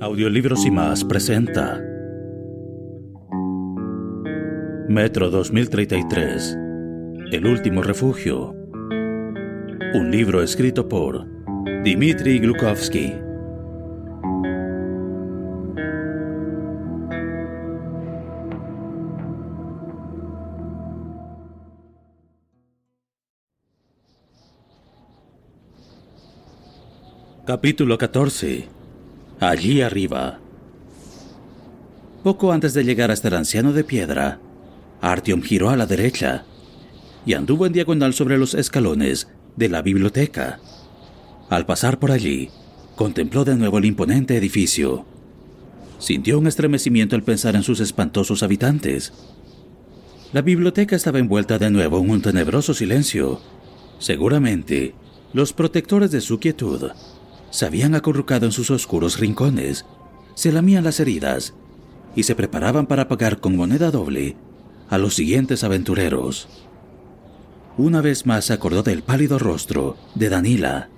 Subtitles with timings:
[0.00, 1.78] Audiolibros y más presenta
[4.88, 6.56] Metro 2033
[7.30, 8.54] El último refugio.
[9.92, 11.26] Un libro escrito por
[11.84, 13.12] Dmitry Glukovsky.
[27.44, 28.79] Capítulo 14
[29.40, 30.38] allí arriba.
[32.22, 34.38] Poco antes de llegar hasta el anciano de piedra,
[35.00, 36.44] Artyom giró a la derecha
[37.24, 40.60] y anduvo en diagonal sobre los escalones de la biblioteca.
[41.48, 42.50] Al pasar por allí,
[42.96, 45.06] contempló de nuevo el imponente edificio.
[45.98, 49.12] Sintió un estremecimiento al pensar en sus espantosos habitantes.
[50.32, 53.40] La biblioteca estaba envuelta de nuevo en un tenebroso silencio.
[53.98, 54.94] Seguramente,
[55.32, 56.90] los protectores de su quietud
[57.50, 59.84] se habían acurrucado en sus oscuros rincones,
[60.34, 61.54] se lamían las heridas
[62.14, 64.36] y se preparaban para pagar con moneda doble
[64.88, 66.48] a los siguientes aventureros.
[67.76, 70.90] Una vez más se acordó del pálido rostro de Danila.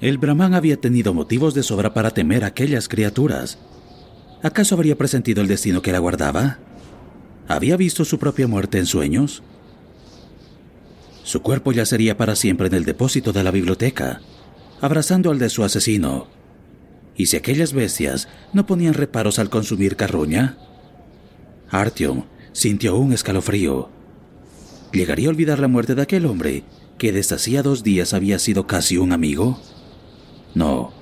[0.00, 3.58] El brahman había tenido motivos de sobra para temer a aquellas criaturas.
[4.42, 6.58] ¿Acaso habría presentido el destino que la guardaba?
[7.46, 9.42] ¿Había visto su propia muerte en sueños?
[11.22, 14.20] Su cuerpo yacería para siempre en el depósito de la biblioteca,
[14.82, 16.26] abrazando al de su asesino.
[17.16, 20.58] ¿Y si aquellas bestias no ponían reparos al consumir carroña?
[21.70, 23.88] Artyom sintió un escalofrío.
[24.92, 26.64] ¿Llegaría a olvidar la muerte de aquel hombre
[26.98, 29.60] que desde hacía dos días había sido casi un amigo?
[30.54, 30.92] No.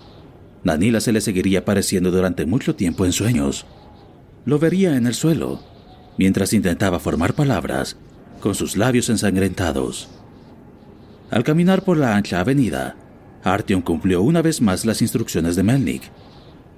[0.63, 3.65] Danila se le seguiría apareciendo durante mucho tiempo en sueños.
[4.45, 5.63] Lo vería en el suelo,
[6.19, 7.97] mientras intentaba formar palabras
[8.41, 10.11] con sus labios ensangrentados.
[11.31, 12.97] Al caminar por la ancha avenida,
[13.43, 16.03] Artyom cumplió una vez más las instrucciones de Melnik.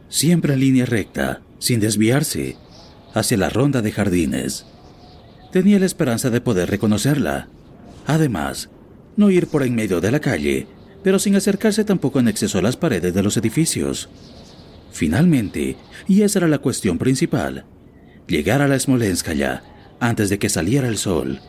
[0.09, 2.57] Siempre en línea recta, sin desviarse,
[3.15, 4.67] hacia la ronda de jardines.
[5.51, 7.49] Tenía la esperanza de poder reconocerla.
[8.07, 8.71] Además,
[9.17, 10.67] no ir por en medio de la calle,
[11.03, 14.09] pero sin acercarse tampoco en exceso a las paredes de los edificios.
[14.93, 17.65] Finalmente, y esa era la cuestión principal,
[18.27, 19.63] llegar a la Smolenskaya
[20.01, 21.41] antes de que saliera el sol.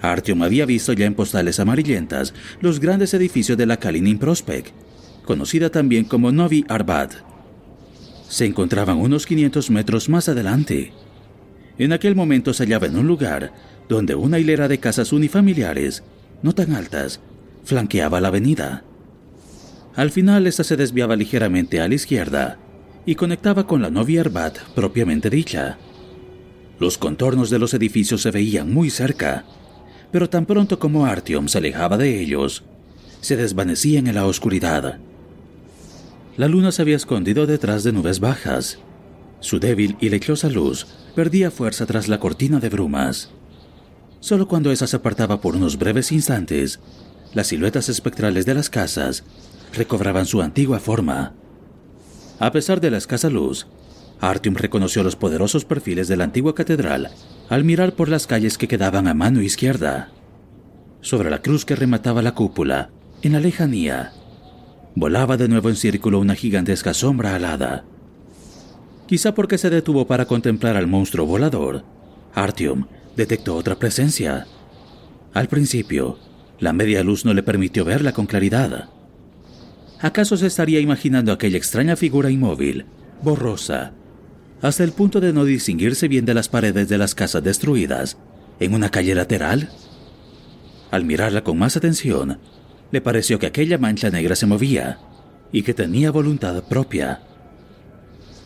[0.00, 4.68] Artyom había visto ya en postales amarillentas los grandes edificios de la Kalinin Prospect,
[5.24, 7.12] conocida también como Novi Arbat.
[8.28, 10.92] Se encontraban unos 500 metros más adelante.
[11.78, 13.52] En aquel momento se hallaba en un lugar
[13.88, 16.02] donde una hilera de casas unifamiliares,
[16.42, 17.20] no tan altas,
[17.64, 18.84] flanqueaba la avenida.
[19.96, 22.58] Al final esta se desviaba ligeramente a la izquierda
[23.04, 25.78] y conectaba con la Novi Arbat propiamente dicha.
[26.78, 29.44] Los contornos de los edificios se veían muy cerca
[30.12, 32.64] pero tan pronto como Artyom se alejaba de ellos,
[33.20, 34.98] se desvanecían en la oscuridad.
[36.36, 38.78] La luna se había escondido detrás de nubes bajas.
[39.40, 43.30] Su débil y lechosa luz perdía fuerza tras la cortina de brumas.
[44.20, 46.80] Solo cuando esa se apartaba por unos breves instantes,
[47.32, 49.24] las siluetas espectrales de las casas
[49.72, 51.34] recobraban su antigua forma.
[52.38, 53.66] A pesar de la escasa luz,
[54.20, 57.10] Artyom reconoció los poderosos perfiles de la antigua catedral
[57.50, 60.12] al mirar por las calles que quedaban a mano izquierda.
[61.00, 62.90] Sobre la cruz que remataba la cúpula,
[63.22, 64.12] en la lejanía,
[64.94, 67.84] volaba de nuevo en círculo una gigantesca sombra alada.
[69.08, 71.84] Quizá porque se detuvo para contemplar al monstruo volador,
[72.34, 74.46] Artyom detectó otra presencia.
[75.34, 76.18] Al principio,
[76.60, 78.90] la media luz no le permitió verla con claridad.
[79.98, 82.86] ¿Acaso se estaría imaginando aquella extraña figura inmóvil,
[83.22, 83.92] borrosa,
[84.62, 88.18] hasta el punto de no distinguirse bien de las paredes de las casas destruidas,
[88.58, 89.70] en una calle lateral.
[90.90, 92.38] Al mirarla con más atención,
[92.90, 94.98] le pareció que aquella mancha negra se movía
[95.52, 97.22] y que tenía voluntad propia.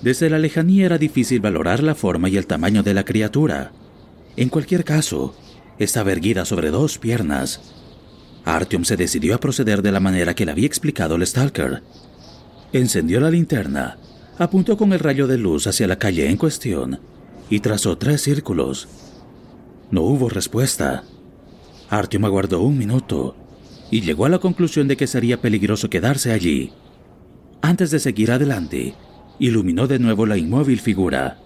[0.02, 3.72] Desde la lejanía era difícil valorar la forma y el tamaño de la criatura.
[4.36, 5.34] En cualquier caso,
[5.78, 7.60] estaba erguida sobre dos piernas.
[8.44, 11.82] Artyom se decidió a proceder de la manera que le había explicado el Stalker.
[12.72, 13.96] Encendió la linterna
[14.38, 17.00] apuntó con el rayo de luz hacia la calle en cuestión
[17.50, 18.88] y trazó tres círculos,
[19.90, 21.04] No hubo respuesta.
[21.90, 23.36] Artyom aguardó un minuto
[23.90, 26.72] y llegó a la conclusión de que sería peligroso quedarse allí.
[27.62, 28.94] Antes de seguir adelante,
[29.38, 31.38] iluminó de nuevo la inmóvil figura.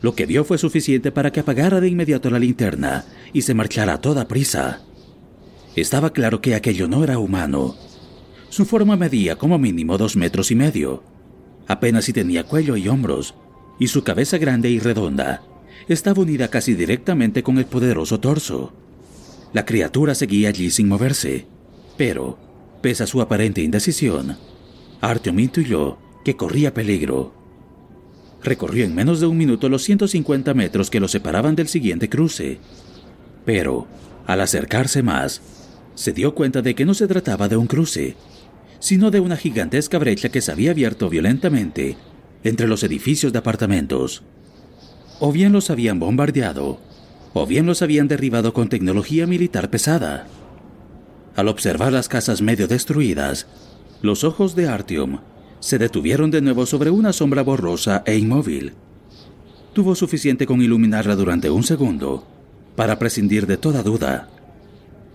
[0.00, 3.94] Lo que vio fue suficiente para que apagara de inmediato la linterna y se marchara
[3.94, 4.82] a toda prisa.
[5.74, 7.74] Estaba claro que aquello no era humano.
[8.48, 11.02] Su forma medía como mínimo dos metros y medio.
[11.68, 13.34] Apenas si tenía cuello y hombros,
[13.78, 15.42] y su cabeza grande y redonda
[15.88, 18.72] estaba unida casi directamente con el poderoso torso.
[19.52, 21.46] La criatura seguía allí sin moverse,
[21.96, 22.38] pero,
[22.82, 24.36] pese a su aparente indecisión,
[25.00, 27.32] Artyom intuyó que corría peligro.
[28.42, 32.58] Recorrió en menos de un minuto los 150 metros que lo separaban del siguiente cruce,
[33.44, 33.86] pero,
[34.26, 35.40] al acercarse más,
[35.94, 38.14] se dio cuenta de que no se trataba de un cruce,
[38.80, 41.96] sino de una gigantesca brecha que se había abierto violentamente
[42.44, 44.22] entre los edificios de apartamentos.
[45.20, 46.80] O bien los habían bombardeado,
[47.34, 50.26] o bien los habían derribado con tecnología militar pesada.
[51.34, 53.46] Al observar las casas medio destruidas,
[54.02, 55.20] los ojos de Artyom
[55.60, 58.74] se detuvieron de nuevo sobre una sombra borrosa e inmóvil.
[59.72, 62.26] Tuvo suficiente con iluminarla durante un segundo
[62.76, 64.28] para prescindir de toda duda.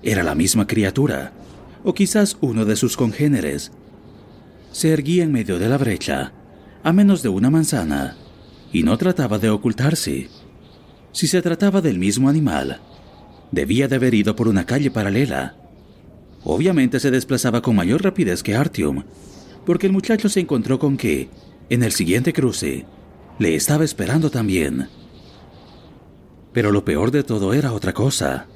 [0.02, 1.32] Era la misma criatura,
[1.84, 3.72] o quizás uno de sus congéneres.
[4.72, 6.34] Se erguía en medio de la brecha,
[6.84, 8.18] a menos de una manzana,
[8.72, 10.30] y no trataba de ocultarse.
[11.12, 12.80] Si se trataba del mismo animal,
[13.52, 15.56] debía de haber ido por una calle paralela.
[16.44, 19.04] Obviamente se desplazaba con mayor rapidez que Artyom,
[19.66, 21.30] porque el muchacho se encontró con que,
[21.70, 22.86] en el siguiente cruce,
[23.40, 24.88] le estaba esperando también.
[26.52, 28.48] Pero lo peor de todo era otra cosa.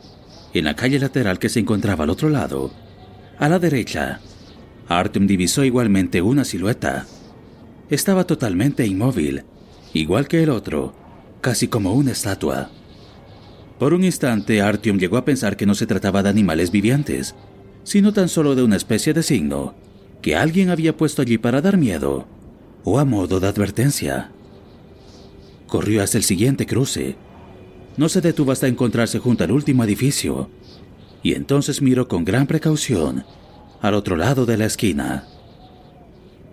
[0.53, 2.71] En la calle lateral que se encontraba al otro lado,
[3.39, 4.19] a la derecha,
[4.87, 7.05] Artyom divisó igualmente una silueta.
[7.89, 9.43] Estaba totalmente inmóvil,
[9.93, 10.95] igual que el otro,
[11.41, 12.71] casi como una estatua.
[13.77, 17.35] Por un instante, Artyom llegó a pensar que no se trataba de animales vivientes,
[17.83, 19.75] sino tan solo de una especie de signo
[20.21, 22.27] que alguien había puesto allí para dar miedo
[22.83, 24.31] o a modo de advertencia.
[25.67, 27.17] Corrió hasta el siguiente cruce.
[27.97, 30.49] No se detuvo hasta encontrarse junto al último edificio
[31.23, 33.25] y entonces miró con gran precaución
[33.81, 35.25] al otro lado de la esquina.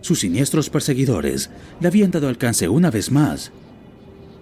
[0.01, 1.51] Sus siniestros perseguidores
[1.81, 3.53] le habían dado alcance una vez más.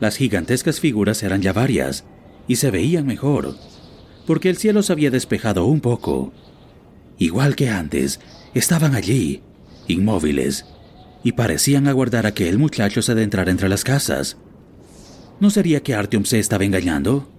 [0.00, 2.04] Las gigantescas figuras eran ya varias
[2.48, 3.54] y se veían mejor,
[4.26, 6.32] porque el cielo se había despejado un poco.
[7.18, 8.18] Igual que antes,
[8.54, 9.42] estaban allí,
[9.86, 10.66] inmóviles,
[11.22, 14.36] y parecían aguardar a que el muchacho se adentrara entre las casas.
[15.38, 17.31] ¿No sería que Artyom se estaba engañando?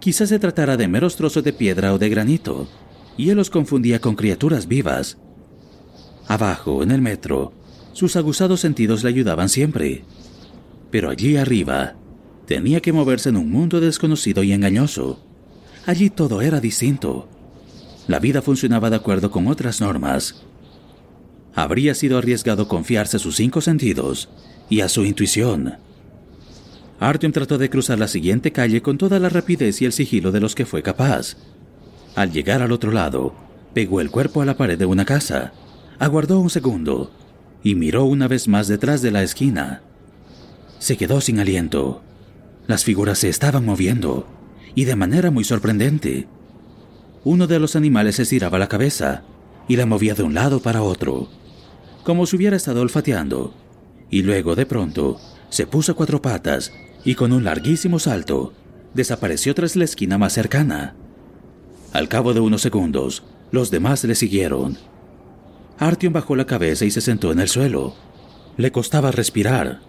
[0.00, 2.68] Quizás se tratara de meros trozos de piedra o de granito,
[3.16, 5.18] y él los confundía con criaturas vivas.
[6.26, 7.52] Abajo, en el metro,
[7.92, 10.04] sus aguzados sentidos le ayudaban siempre.
[10.90, 11.94] Pero allí arriba,
[12.46, 15.20] tenía que moverse en un mundo desconocido y engañoso.
[15.86, 17.28] Allí todo era distinto
[18.08, 20.42] la vida funcionaba de acuerdo con otras normas.
[21.54, 24.30] Habría sido arriesgado confiarse a sus cinco sentidos
[24.70, 25.76] y a su intuición.
[27.00, 30.40] Artyom trató de cruzar la siguiente calle con toda la rapidez y el sigilo de
[30.40, 31.36] los que fue capaz.
[32.14, 33.34] Al llegar al otro lado,
[33.74, 35.52] pegó el cuerpo a la pared de una casa,
[35.98, 37.12] aguardó un segundo
[37.62, 39.82] y miró una vez más detrás de la esquina.
[40.78, 42.02] Se quedó sin aliento.
[42.66, 44.26] Las figuras se estaban moviendo,
[44.74, 46.28] y de manera muy sorprendente
[47.24, 49.22] uno de los animales estiraba la cabeza
[49.68, 51.28] y la movía de un lado para otro,
[52.02, 53.52] como si hubiera estado olfateando,
[54.08, 55.20] y luego de pronto
[55.50, 56.72] se puso a cuatro patas
[57.04, 58.52] y con un larguísimo salto
[58.94, 60.94] desapareció tras la esquina más cercana.
[61.92, 64.76] Al cabo de unos segundos, los demás le siguieron.
[65.78, 67.94] Artyom bajó la cabeza y se sentó en el suelo.
[68.56, 69.80] Le costaba respirar.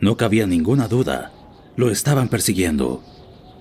[0.00, 1.32] No cabía ninguna duda.
[1.76, 3.02] Lo estaban persiguiendo.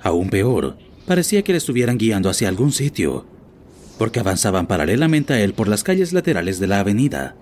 [0.01, 3.25] Aún peor, parecía que le estuvieran guiando hacia algún sitio,
[3.97, 7.35] porque avanzaban paralelamente a él por las calles laterales de la avenida.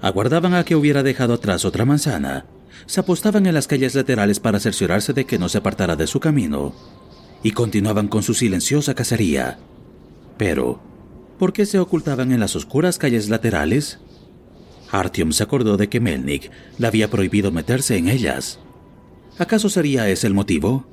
[0.00, 2.46] Aguardaban a que hubiera dejado atrás otra manzana,
[2.86, 6.20] se apostaban en las calles laterales para cerciorarse de que no se apartara de su
[6.20, 6.74] camino,
[7.42, 9.58] y continuaban con su silenciosa cacería.
[10.36, 10.80] Pero,
[11.38, 13.98] ¿por qué se ocultaban en las oscuras calles laterales?
[14.90, 18.58] Artyom se acordó de que Melnik le había prohibido meterse en ellas.
[19.38, 20.86] ¿Acaso sería ese el motivo?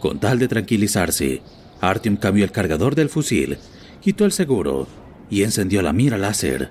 [0.00, 1.42] Con tal de tranquilizarse,
[1.80, 3.58] Artyom cambió el cargador del fusil,
[4.00, 4.86] quitó el seguro
[5.30, 6.70] y encendió la mira láser.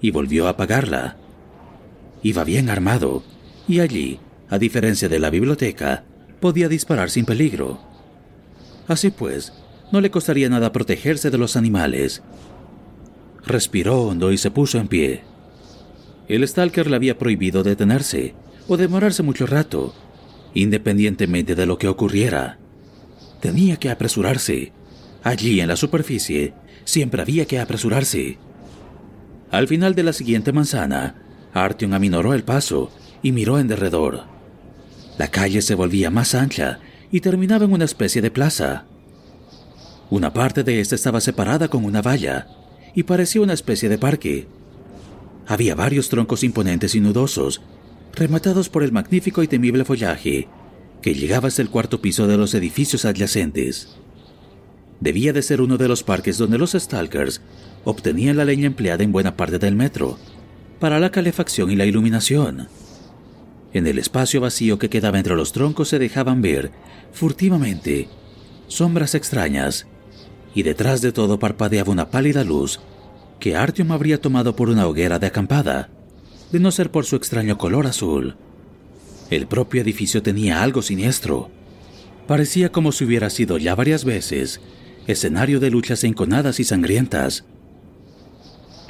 [0.00, 1.16] Y volvió a apagarla.
[2.24, 3.22] Iba bien armado,
[3.68, 4.18] y allí,
[4.50, 6.02] a diferencia de la biblioteca,
[6.40, 7.78] podía disparar sin peligro.
[8.88, 9.52] Así pues,
[9.92, 12.22] no le costaría nada protegerse de los animales.
[13.46, 15.22] Respiró hondo y se puso en pie.
[16.26, 18.34] El Stalker le había prohibido detenerse
[18.66, 19.94] o demorarse mucho rato,
[20.54, 22.58] Independientemente de lo que ocurriera,
[23.40, 24.72] tenía que apresurarse.
[25.24, 26.54] Allí en la superficie
[26.84, 28.38] siempre había que apresurarse.
[29.50, 31.16] Al final de la siguiente manzana,
[31.54, 32.90] Artyom aminoró el paso
[33.22, 34.24] y miró en derredor.
[35.18, 36.80] La calle se volvía más ancha
[37.12, 38.86] y terminaba en una especie de plaza.
[40.10, 42.48] Una parte de esta estaba separada con una valla
[42.94, 44.48] y parecía una especie de parque.
[45.46, 47.62] Había varios troncos imponentes y nudosos,
[48.14, 50.48] rematados por el magnífico y temible follaje
[51.02, 53.96] que llegaba hasta el cuarto piso de los edificios adyacentes.
[55.00, 57.42] Debía de ser uno de los parques donde los Stalkers
[57.84, 60.18] obtenían la leña empleada en buena parte del metro
[60.84, 62.68] para la calefacción y la iluminación.
[63.72, 66.72] En el espacio vacío que quedaba entre los troncos se dejaban ver,
[67.10, 68.06] furtivamente,
[68.68, 69.86] sombras extrañas
[70.54, 72.80] y detrás de todo parpadeaba una pálida luz
[73.40, 75.88] que Artyom habría tomado por una hoguera de acampada,
[76.52, 78.36] de no ser por su extraño color azul.
[79.30, 81.50] El propio edificio tenía algo siniestro.
[82.26, 84.60] Parecía como si hubiera sido ya varias veces
[85.06, 87.46] escenario de luchas enconadas y sangrientas.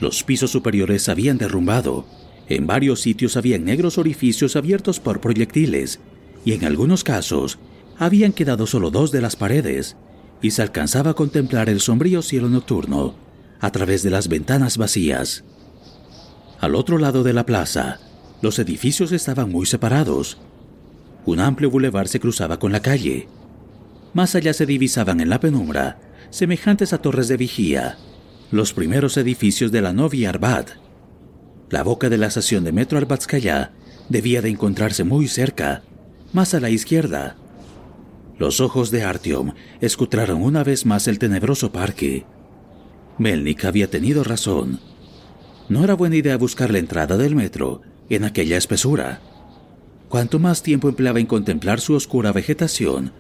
[0.05, 2.05] Los pisos superiores se habían derrumbado,
[2.51, 5.99] en varios sitios habían negros orificios abiertos por proyectiles,
[6.45, 7.59] y en algunos casos
[7.97, 9.97] habían quedado solo dos de las paredes,
[10.43, 13.15] y se alcanzaba a contemplar el sombrío cielo nocturno
[13.61, 15.43] a través de las ventanas vacías.
[16.61, 17.99] Al otro lado de la plaza,
[18.43, 20.37] los edificios estaban muy separados.
[21.25, 23.27] Un amplio bulevar se cruzaba con la calle.
[24.13, 27.97] Más allá se divisaban en la penumbra, semejantes a torres de vigía,
[28.55, 30.71] los primeros edificios de la Novia Arbat.
[31.71, 33.73] La boca de la estación de metro Arbatskaya
[34.09, 35.83] debía de encontrarse muy cerca,
[36.33, 37.35] más a la izquierda.
[38.39, 42.27] Los ojos de Artyom escutraron una vez más el tenebroso parque.
[43.19, 44.79] Melnik había tenido razón.
[45.69, 49.21] No era buena idea buscar la entrada del metro en aquella espesura.
[50.09, 53.11] Cuanto más tiempo empleaba en contemplar su oscura vegetación,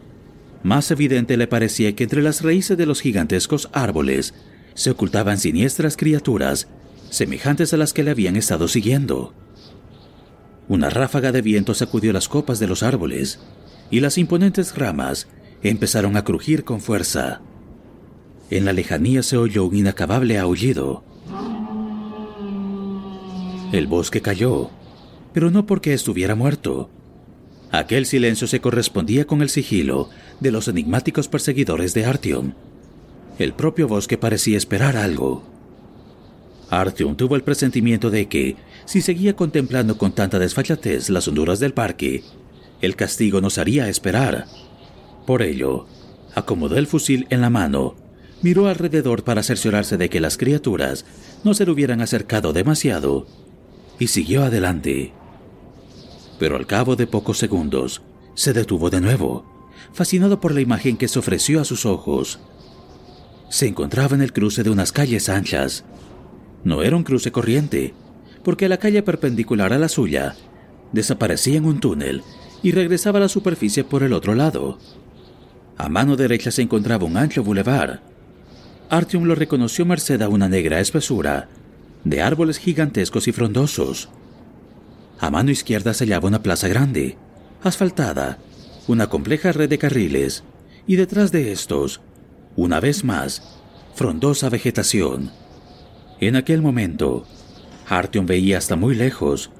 [0.62, 4.32] más evidente le parecía que entre las raíces de los gigantescos árboles
[4.74, 6.68] se ocultaban siniestras criaturas
[7.10, 9.32] semejantes a las que le habían estado siguiendo.
[10.68, 13.40] Una ráfaga de viento sacudió las copas de los árboles
[13.90, 15.28] y las imponentes ramas
[15.62, 17.40] empezaron a crujir con fuerza.
[18.50, 21.04] En la lejanía se oyó un inacabable aullido.
[23.72, 24.70] El bosque cayó,
[25.32, 26.90] pero no porque estuviera muerto.
[27.70, 30.08] Aquel silencio se correspondía con el sigilo
[30.40, 32.52] de los enigmáticos perseguidores de Artyom.
[33.38, 35.42] El propio bosque parecía esperar algo.
[36.70, 41.74] Artyom tuvo el presentimiento de que, si seguía contemplando con tanta desfachatez las honduras del
[41.74, 42.22] parque,
[42.80, 44.46] el castigo nos haría esperar.
[45.26, 45.86] Por ello,
[46.34, 47.96] acomodó el fusil en la mano,
[48.42, 51.04] miró alrededor para cerciorarse de que las criaturas
[51.44, 53.26] no se le hubieran acercado demasiado
[53.98, 55.12] y siguió adelante.
[56.38, 58.02] Pero al cabo de pocos segundos,
[58.34, 59.44] se detuvo de nuevo,
[59.92, 62.40] fascinado por la imagen que se ofreció a sus ojos.
[63.54, 65.84] Se encontraba en el cruce de unas calles anchas.
[66.64, 67.94] No era un cruce corriente,
[68.42, 70.34] porque la calle perpendicular a la suya
[70.90, 72.25] desaparecía en un túnel
[72.64, 74.80] y regresaba a la superficie por el otro lado.
[75.76, 78.02] A mano derecha se encontraba un ancho bulevar.
[78.90, 81.49] Artyom lo reconoció merced a una negra espesura
[82.02, 84.08] de árboles gigantescos y frondosos.
[85.20, 87.18] A mano izquierda se hallaba una plaza grande,
[87.62, 88.38] asfaltada,
[88.88, 90.42] una compleja red de carriles,
[90.88, 92.00] y detrás de estos,
[92.56, 93.42] una vez más,
[93.94, 95.30] frondosa vegetación.
[96.20, 97.25] En aquel momento,
[97.88, 99.50] Artyom veía hasta muy lejos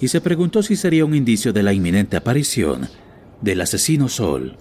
[0.00, 2.88] y se preguntó si sería un indicio de la inminente aparición
[3.40, 4.56] del asesino Sol.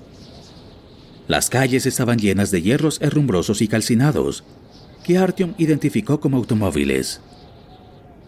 [1.27, 4.43] Las calles estaban llenas de hierros herrumbrosos y calcinados,
[5.03, 7.21] que Artyom identificó como automóviles.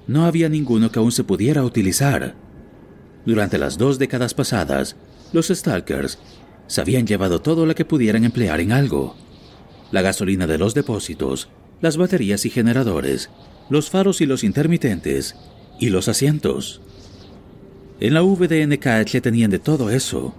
[0.08, 2.36] No había ninguno que aún se pudiera utilizar.
[3.26, 4.96] Durante las dos décadas pasadas,
[5.34, 6.18] los Stalkers
[6.68, 9.16] se habían llevado todo lo que pudieran emplear en algo.
[9.92, 11.50] La gasolina de los depósitos,
[11.82, 13.30] las baterías y generadores,
[13.70, 15.36] los faros y los intermitentes,
[15.80, 16.82] y los asientos.
[18.00, 20.36] En la VDNKH tenían de todo eso,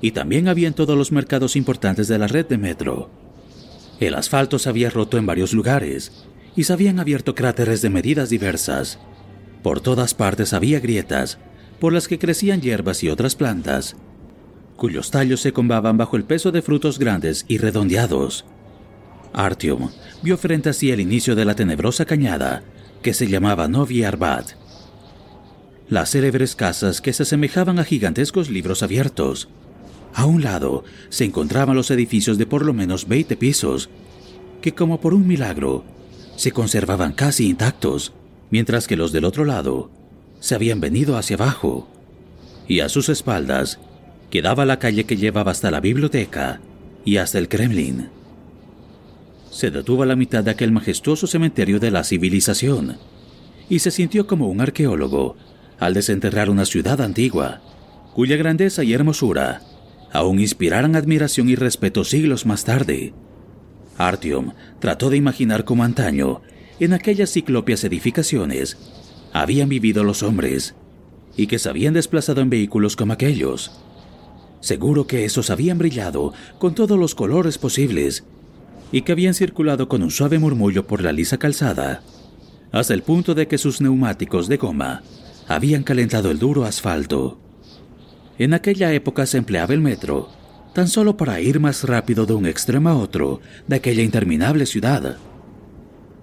[0.00, 3.10] y también había en todos los mercados importantes de la red de metro.
[4.00, 8.30] El asfalto se había roto en varios lugares, y se habían abierto cráteres de medidas
[8.30, 8.98] diversas.
[9.62, 11.38] Por todas partes había grietas,
[11.78, 13.96] por las que crecían hierbas y otras plantas,
[14.76, 18.46] cuyos tallos se combaban bajo el peso de frutos grandes y redondeados.
[19.32, 19.90] Artyom
[20.22, 22.62] vio frente a sí el inicio de la tenebrosa cañada
[23.02, 24.50] que se llamaba Novi Arbat
[25.88, 29.48] las célebres casas que se asemejaban a gigantescos libros abiertos.
[30.14, 33.90] A un lado se encontraban los edificios de por lo menos 20 pisos,
[34.62, 35.82] que como por un milagro
[36.36, 38.12] se conservaban casi intactos,
[38.50, 39.90] mientras que los del otro lado
[40.38, 41.88] se habían venido hacia abajo.
[42.68, 43.80] Y a sus espaldas,
[44.30, 46.60] Quedaba la calle que llevaba hasta la biblioteca
[47.04, 48.10] y hasta el Kremlin.
[49.60, 52.96] Se detuvo a la mitad de aquel majestuoso cementerio de la civilización
[53.68, 55.36] y se sintió como un arqueólogo
[55.78, 57.60] al desenterrar una ciudad antigua,
[58.14, 59.60] cuya grandeza y hermosura
[60.14, 63.12] aún inspiraran admiración y respeto siglos más tarde.
[63.98, 66.40] Artyom trató de imaginar cómo antaño,
[66.78, 68.78] en aquellas ciclopias edificaciones,
[69.34, 70.74] habían vivido los hombres
[71.36, 73.72] y que se habían desplazado en vehículos como aquellos.
[74.60, 78.24] Seguro que esos habían brillado con todos los colores posibles
[78.92, 82.02] y que habían circulado con un suave murmullo por la lisa calzada,
[82.72, 85.02] hasta el punto de que sus neumáticos de goma
[85.48, 87.38] habían calentado el duro asfalto.
[88.38, 90.30] En aquella época se empleaba el metro,
[90.74, 95.16] tan solo para ir más rápido de un extremo a otro de aquella interminable ciudad.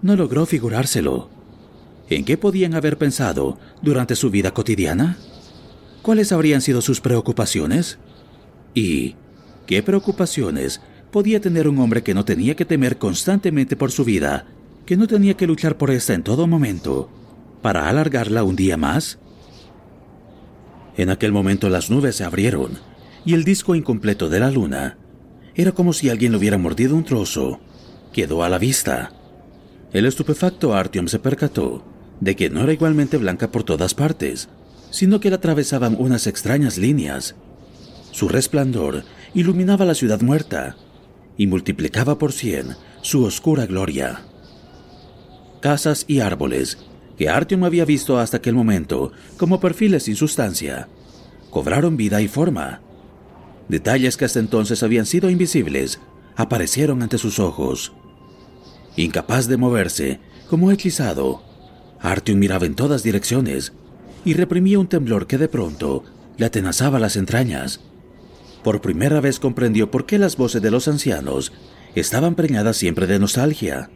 [0.01, 1.29] No logró figurárselo.
[2.09, 5.17] ¿En qué podían haber pensado durante su vida cotidiana?
[6.01, 7.99] ¿Cuáles habrían sido sus preocupaciones?
[8.73, 9.15] ¿Y
[9.65, 10.79] qué preocupaciones
[11.17, 14.45] podía tener un hombre que no tenía que temer constantemente por su vida,
[14.85, 17.09] que no tenía que luchar por esta en todo momento,
[17.63, 19.17] para alargarla un día más?
[20.95, 22.73] En aquel momento las nubes se abrieron
[23.25, 24.99] y el disco incompleto de la luna
[25.55, 27.61] era como si alguien le hubiera mordido un trozo.
[28.13, 29.11] Quedó a la vista.
[29.93, 31.83] El estupefacto Artyom se percató
[32.21, 34.49] de que no era igualmente blanca por todas partes,
[34.91, 37.33] sino que la atravesaban unas extrañas líneas.
[38.11, 40.75] Su resplandor iluminaba la ciudad muerta
[41.37, 44.21] y multiplicaba por cien su oscura gloria.
[45.61, 46.77] Casas y árboles
[47.17, 50.87] que Artyom había visto hasta aquel momento como perfiles sin sustancia,
[51.49, 52.81] cobraron vida y forma.
[53.67, 55.99] Detalles que hasta entonces habían sido invisibles
[56.35, 57.93] aparecieron ante sus ojos.
[58.95, 61.43] Incapaz de moverse, como hechizado,
[61.99, 63.73] Artyom miraba en todas direcciones
[64.23, 66.03] y reprimía un temblor que de pronto
[66.37, 67.81] le atenazaba las entrañas.
[68.67, 71.53] Por primera vez comprendió por qué las voces de los ancianos
[71.95, 73.89] estaban preñadas siempre de nostalgia.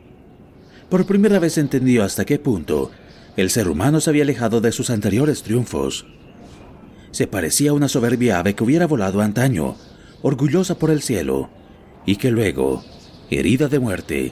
[0.87, 2.89] Por primera vez entendió hasta qué punto
[3.35, 6.05] el ser humano se había alejado de sus anteriores triunfos.
[7.11, 9.75] Se parecía a una soberbia ave que hubiera volado antaño,
[10.21, 11.49] orgullosa por el cielo,
[12.05, 12.81] y que luego,
[13.29, 14.31] herida de muerte,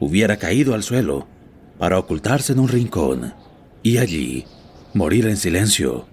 [0.00, 1.28] hubiera caído al suelo
[1.76, 3.34] para ocultarse en un rincón
[3.82, 4.46] y allí
[4.94, 6.06] morir en silencio.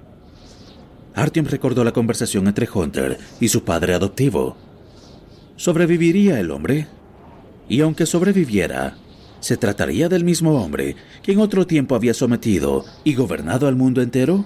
[1.15, 4.57] Artyom recordó la conversación entre Hunter y su padre adoptivo.
[5.55, 6.87] ¿Sobreviviría el hombre?
[7.69, 8.97] Y aunque sobreviviera,
[9.43, 14.01] ¿Se trataría del mismo hombre que en otro tiempo había sometido y gobernado al mundo
[14.01, 14.45] entero?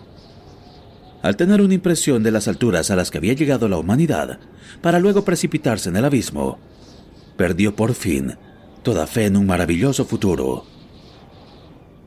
[1.22, 4.40] Al tener una impresión de las alturas a las que había llegado la humanidad,
[4.82, 6.58] para luego precipitarse en el abismo,
[7.38, 8.38] perdió por fin
[8.82, 10.66] toda fe en un maravilloso futuro.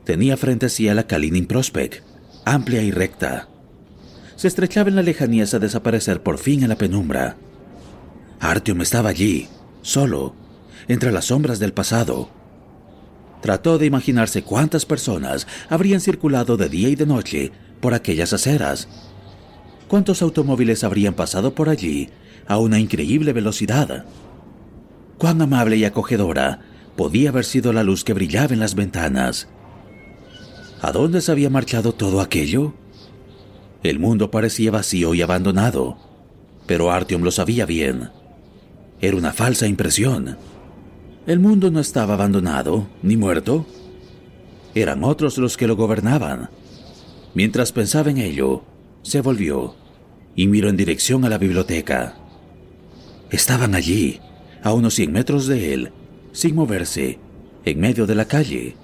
[0.03, 2.03] Tenía frente a sí a la Kalinin Prospect,
[2.43, 3.47] amplia y recta.
[4.41, 7.37] Se estrechaba en la lejanía hasta desaparecer por fin en la penumbra.
[8.39, 9.47] Artyom estaba allí,
[9.83, 10.33] solo,
[10.87, 12.41] entre las sombras del pasado
[13.43, 17.51] Trató de imaginarse cuántas personas habrían circulado de día y de noche
[17.81, 18.87] por aquellas aceras.
[19.87, 22.09] Cuántos automóviles habrían pasado por allí
[22.47, 24.05] a una increíble velocidad.
[25.19, 26.61] Cuán amable y acogedora
[26.95, 29.49] podía haber sido la luz que brillaba en las ventanas.
[30.81, 32.73] ¿A dónde se había marchado todo aquello?
[33.83, 35.97] El mundo parecía vacío y abandonado,
[36.67, 38.09] pero Artyom lo sabía bien.
[39.01, 40.37] Era una falsa impresión.
[41.25, 43.65] El mundo no estaba abandonado ni muerto.
[44.75, 46.49] Eran otros los que lo gobernaban.
[47.33, 48.63] Mientras pensaba en ello,
[49.01, 49.75] se volvió
[50.35, 52.15] y miró en dirección a la biblioteca.
[53.29, 54.19] Estaban allí,
[54.63, 55.91] a unos 100 metros de él,
[56.31, 57.19] sin moverse,
[57.65, 58.75] en medio de la calle.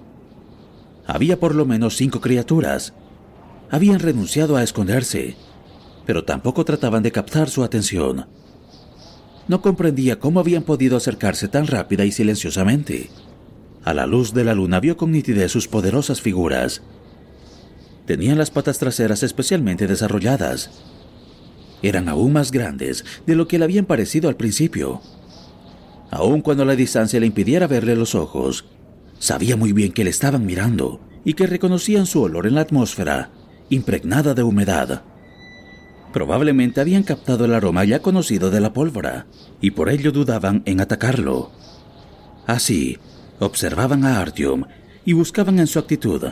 [1.06, 2.94] Había por lo menos cinco criaturas.
[3.70, 5.36] Habían renunciado a esconderse,
[6.06, 8.28] pero tampoco trataban de captar su atención.
[9.48, 13.10] No comprendía cómo habían podido acercarse tan rápida y silenciosamente.
[13.84, 16.82] A la luz de la luna vio con nitidez sus poderosas figuras.
[18.06, 20.72] Tenían las patas traseras especialmente desarrolladas.
[21.82, 25.02] Eran aún más grandes de lo que le habían parecido al principio.
[26.10, 28.66] Aun cuando la distancia le impidiera verle los ojos,
[29.20, 33.30] sabía muy bien que le estaban mirando y que reconocían su olor en la atmósfera,
[33.70, 35.04] impregnada de humedad.
[36.14, 39.28] Probablemente habían captado el aroma ya conocido de la pólvora
[39.62, 41.52] y por ello dudaban en atacarlo.
[42.46, 42.98] Así,
[43.40, 44.64] observaban a Artyom
[45.06, 46.24] y buscaban en su actitud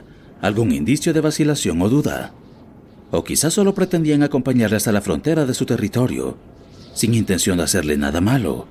[0.41, 2.34] algún indicio de vacilación o duda.
[3.12, 6.38] O quizás solo pretendían acompañarle hasta la frontera de su territorio,
[6.93, 8.67] sin intención de hacerle nada malo.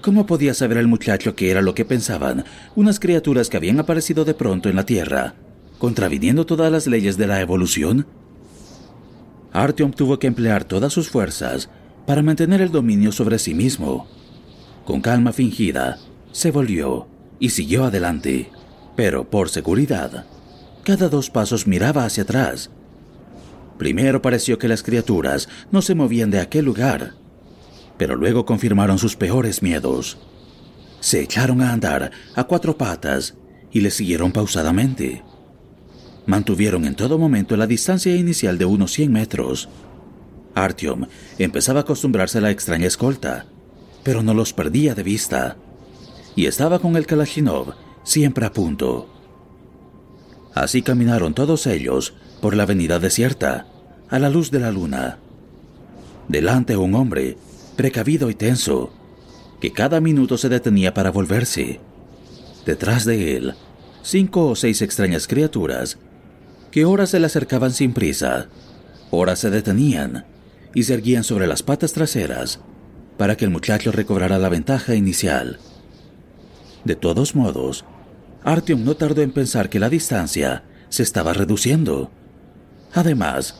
[0.00, 2.44] ¿Cómo podía saber el muchacho que era lo que pensaban
[2.76, 5.34] unas criaturas que habían aparecido de pronto en la Tierra,
[5.84, 8.06] contraviniendo todas las leyes de la evolución?
[9.52, 11.68] Artyom tuvo que emplear todas sus fuerzas
[12.06, 14.06] para mantener el dominio sobre sí mismo.
[14.86, 15.98] Con calma fingida,
[16.32, 17.06] se volvió
[17.38, 18.50] y siguió adelante,
[18.96, 20.24] pero por seguridad,
[20.84, 22.70] cada dos pasos miraba hacia atrás.
[23.76, 27.12] Primero pareció que las criaturas no se movían de aquel lugar,
[27.98, 30.16] pero luego confirmaron sus peores miedos.
[31.00, 33.34] Se echaron a andar a cuatro patas
[33.70, 35.22] y le siguieron pausadamente.
[36.26, 39.68] Mantuvieron en todo momento la distancia inicial de unos 100 metros.
[40.54, 41.06] Artyom
[41.38, 43.46] empezaba a acostumbrarse a la extraña escolta,
[44.02, 45.56] pero no los perdía de vista.
[46.36, 49.08] Y estaba con el Kalashnikov siempre a punto.
[50.54, 53.66] Así caminaron todos ellos por la avenida desierta,
[54.08, 55.18] a la luz de la luna.
[56.28, 57.36] Delante un hombre,
[57.76, 58.92] precavido y tenso,
[59.60, 61.80] que cada minuto se detenía para volverse.
[62.64, 63.54] Detrás de él,
[64.02, 65.98] cinco o seis extrañas criaturas,
[66.74, 68.48] que ahora se le acercaban sin prisa,
[69.12, 70.24] ahora se detenían
[70.74, 72.58] y se erguían sobre las patas traseras
[73.16, 75.60] para que el muchacho recobrara la ventaja inicial.
[76.84, 77.84] De todos modos,
[78.42, 82.10] Artyom no tardó en pensar que la distancia se estaba reduciendo.
[82.92, 83.54] Además,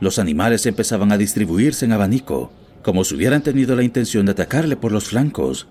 [0.00, 2.50] los animales empezaban a distribuirse en abanico,
[2.82, 5.68] como si hubieran tenido la intención de atacarle por los flancos.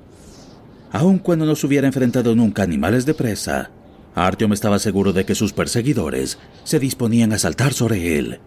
[0.94, 3.72] Aun cuando no se hubiera enfrentado nunca a animales de presa,
[4.18, 8.40] Artyom estaba seguro de que sus perseguidores se disponían a saltar sobre él.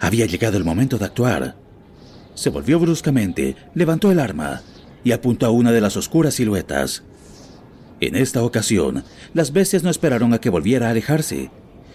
[0.00, 1.56] Había llegado el momento de actuar.
[2.34, 4.62] Se volvió bruscamente, levantó el arma
[5.04, 7.02] y apuntó a una de las oscuras siluetas.
[8.00, 11.50] En esta ocasión, las bestias no esperaron a que volviera a alejarse,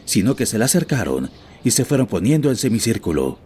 [0.06, 1.32] sino que se le acercaron
[1.64, 3.40] y se fueron poniendo en semicírculo.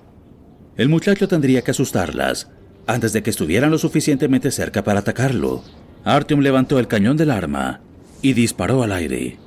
[0.76, 2.50] El muchacho tendría que asustarlas
[2.86, 5.64] antes de que estuvieran lo suficientemente cerca para atacarlo.
[6.04, 7.82] Artyom levantó el cañón del arma
[8.22, 9.38] y disparó al aire.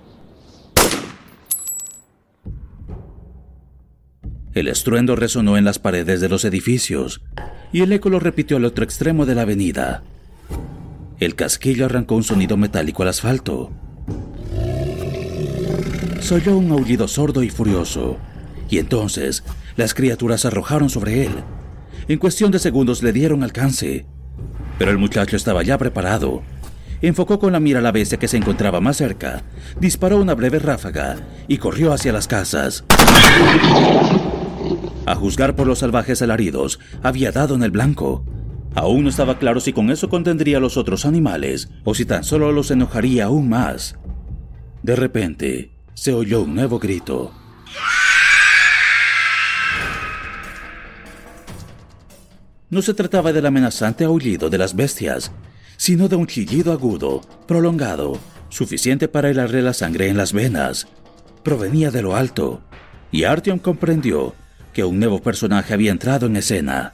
[4.53, 7.23] El estruendo resonó en las paredes de los edificios
[7.73, 10.03] y el eco lo repitió al otro extremo de la avenida.
[11.21, 13.71] El casquillo arrancó un sonido metálico al asfalto.
[16.21, 18.17] Soyó un aullido sordo y furioso,
[18.69, 19.45] y entonces
[19.77, 21.33] las criaturas arrojaron sobre él.
[22.09, 24.07] En cuestión de segundos le dieron alcance,
[24.79, 26.43] pero el muchacho estaba ya preparado.
[27.03, 29.43] Enfocó con la mira a la bestia que se encontraba más cerca,
[29.81, 31.17] disparó una breve ráfaga
[31.49, 32.85] y corrió hacia las casas.
[35.07, 38.25] A juzgar por los salvajes alaridos, había dado en el blanco.
[38.75, 42.23] Aún no estaba claro si con eso contendría a los otros animales o si tan
[42.23, 43.97] solo los enojaría aún más.
[44.83, 47.33] De repente, se oyó un nuevo grito.
[52.69, 55.33] No se trataba del amenazante aullido de las bestias,
[55.81, 58.19] sino de un chillido agudo, prolongado,
[58.51, 60.87] suficiente para helarle la sangre en las venas.
[61.43, 62.61] Provenía de lo alto,
[63.11, 64.35] y Artyom comprendió
[64.75, 66.93] que un nuevo personaje había entrado en escena.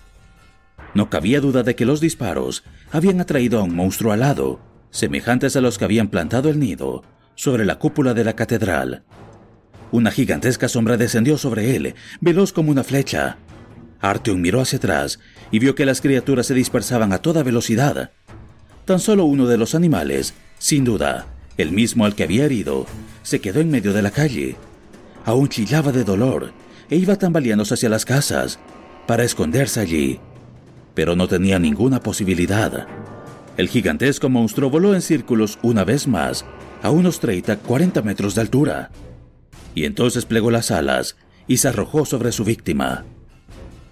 [0.94, 5.60] No cabía duda de que los disparos habían atraído a un monstruo alado, semejantes a
[5.60, 7.02] los que habían plantado el nido
[7.34, 9.02] sobre la cúpula de la catedral.
[9.90, 13.38] Una gigantesca sombra descendió sobre él, veloz como una flecha.
[14.00, 15.18] Artyom miró hacia atrás
[15.50, 18.12] y vio que las criaturas se dispersaban a toda velocidad.
[18.86, 21.26] Tan solo uno de los animales, sin duda,
[21.58, 22.86] el mismo al que había herido,
[23.22, 24.56] se quedó en medio de la calle.
[25.26, 26.52] Aún chillaba de dolor
[26.88, 28.58] e iba tambaleándose hacia las casas
[29.06, 30.20] para esconderse allí
[30.96, 32.86] pero no tenía ninguna posibilidad.
[33.58, 36.46] El gigantesco monstruo voló en círculos una vez más,
[36.82, 38.90] a unos 30-40 metros de altura,
[39.74, 43.04] y entonces plegó las alas y se arrojó sobre su víctima.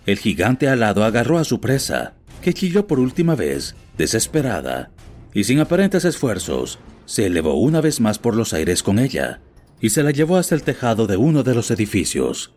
[0.06, 4.90] El gigante alado agarró a su presa, que chilló por última vez, desesperada,
[5.32, 9.40] y sin aparentes esfuerzos, se elevó una vez más por los aires con ella,
[9.80, 12.52] y se la llevó hasta el tejado de uno de los edificios.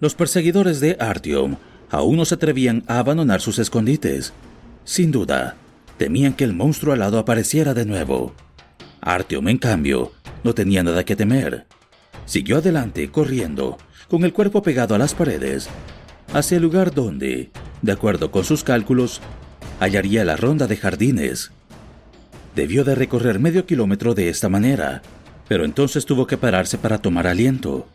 [0.00, 1.56] Los perseguidores de Artyom
[1.90, 4.32] aún no se atrevían a abandonar sus escondites.
[4.84, 5.56] Sin duda,
[5.98, 8.32] temían que el monstruo alado apareciera de nuevo.
[9.02, 11.66] Artyom, en cambio, no tenía nada que temer.
[12.24, 13.76] Siguió adelante, corriendo,
[14.08, 15.68] con el cuerpo pegado a las paredes,
[16.32, 17.50] hacia el lugar donde,
[17.82, 19.20] de acuerdo con sus cálculos,
[19.80, 21.52] hallaría la ronda de jardines.
[22.54, 25.02] Debió de recorrer medio kilómetro de esta manera,
[25.48, 27.86] pero entonces tuvo que pararse para tomar aliento,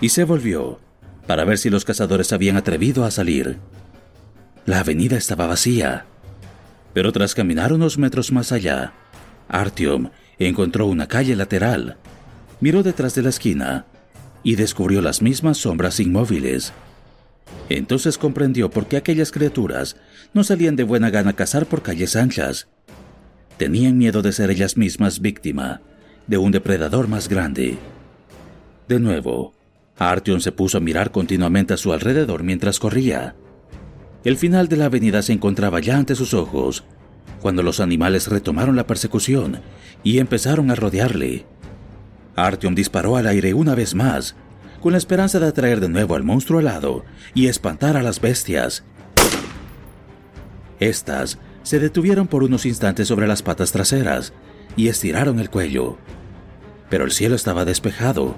[0.00, 0.80] y se volvió
[1.26, 3.58] para ver si los cazadores habían atrevido a salir.
[4.64, 6.06] La avenida estaba vacía,
[6.92, 8.92] pero tras caminar unos metros más allá,
[9.48, 11.96] Artyom encontró una calle lateral,
[12.60, 13.86] miró detrás de la esquina
[14.42, 16.72] y descubrió las mismas sombras inmóviles.
[17.68, 19.96] Entonces comprendió por qué aquellas criaturas
[20.34, 22.68] no salían de buena gana a cazar por calles anchas.
[23.56, 25.80] Tenían miedo de ser ellas mismas víctima
[26.26, 27.78] de un depredador más grande.
[28.88, 29.54] De nuevo,
[29.98, 33.34] Artyom se puso a mirar continuamente a su alrededor mientras corría.
[34.24, 36.84] El final de la avenida se encontraba ya ante sus ojos,
[37.40, 39.60] cuando los animales retomaron la persecución
[40.02, 41.46] y empezaron a rodearle.
[42.34, 44.36] Artyom disparó al aire una vez más,
[44.86, 48.84] con la esperanza de atraer de nuevo al monstruo alado y espantar a las bestias.
[50.78, 54.32] Estas se detuvieron por unos instantes sobre las patas traseras
[54.76, 55.98] y estiraron el cuello.
[56.88, 58.36] Pero el cielo estaba despejado.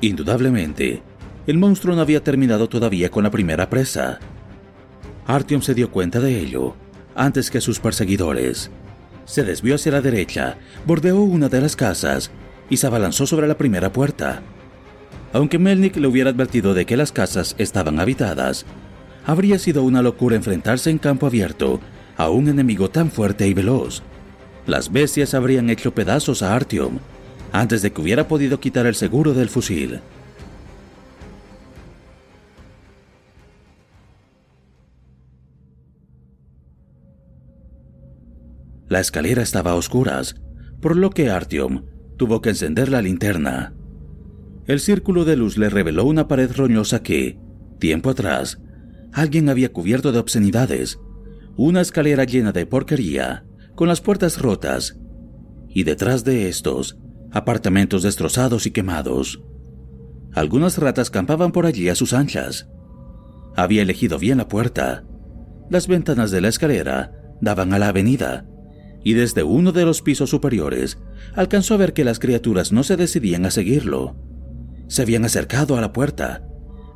[0.00, 1.04] Indudablemente,
[1.46, 4.18] el monstruo no había terminado todavía con la primera presa.
[5.28, 6.74] Artyom se dio cuenta de ello
[7.14, 8.72] antes que sus perseguidores.
[9.26, 10.56] Se desvió hacia la derecha,
[10.88, 12.32] bordeó una de las casas
[12.68, 14.42] y se abalanzó sobre la primera puerta.
[15.32, 18.66] Aunque Melnik le hubiera advertido de que las casas estaban habitadas,
[19.24, 21.80] habría sido una locura enfrentarse en campo abierto
[22.16, 24.02] a un enemigo tan fuerte y veloz.
[24.66, 26.98] Las bestias habrían hecho pedazos a Artyom
[27.50, 30.00] antes de que hubiera podido quitar el seguro del fusil.
[38.88, 40.34] La escalera estaba a oscuras,
[40.82, 41.84] por lo que Artyom
[42.18, 43.72] tuvo que encender la linterna.
[44.66, 47.38] El círculo de luz le reveló una pared roñosa que,
[47.80, 48.60] tiempo atrás,
[49.12, 51.00] alguien había cubierto de obscenidades,
[51.56, 53.44] una escalera llena de porquería,
[53.74, 54.98] con las puertas rotas,
[55.68, 56.98] y detrás de estos,
[57.32, 59.42] apartamentos destrozados y quemados.
[60.32, 62.68] Algunas ratas campaban por allí a sus anchas.
[63.56, 65.04] Había elegido bien la puerta.
[65.70, 68.46] Las ventanas de la escalera daban a la avenida,
[69.02, 70.98] y desde uno de los pisos superiores
[71.34, 74.16] alcanzó a ver que las criaturas no se decidían a seguirlo.
[74.88, 76.46] Se habían acercado a la puerta,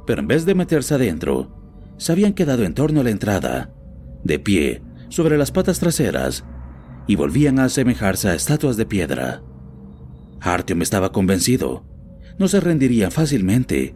[0.06, 3.72] pero en vez de meterse adentro, se habían quedado en torno a la entrada,
[4.24, 6.44] de pie, sobre las patas traseras,
[7.06, 9.42] y volvían a asemejarse a estatuas de piedra.
[10.40, 11.84] Artyom estaba convencido.
[12.38, 13.94] No se rendirían fácilmente,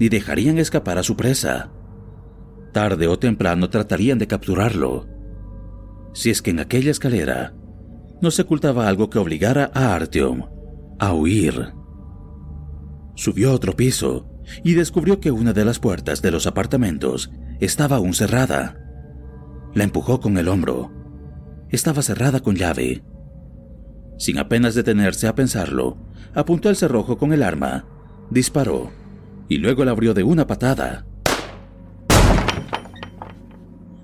[0.00, 1.70] ni dejarían escapar a su presa.
[2.72, 5.16] Tarde o temprano tratarían de capturarlo
[6.16, 7.52] si es que en aquella escalera
[8.22, 10.48] no se ocultaba algo que obligara a Artyom
[10.98, 11.74] a huir.
[13.16, 14.28] Subió a otro piso
[14.62, 18.76] y descubrió que una de las puertas de los apartamentos estaba aún cerrada.
[19.74, 20.92] La empujó con el hombro.
[21.70, 23.02] Estaba cerrada con llave.
[24.18, 25.96] Sin apenas detenerse a pensarlo,
[26.34, 27.86] apuntó el cerrojo con el arma,
[28.30, 28.90] disparó
[29.48, 31.06] y luego la abrió de una patada.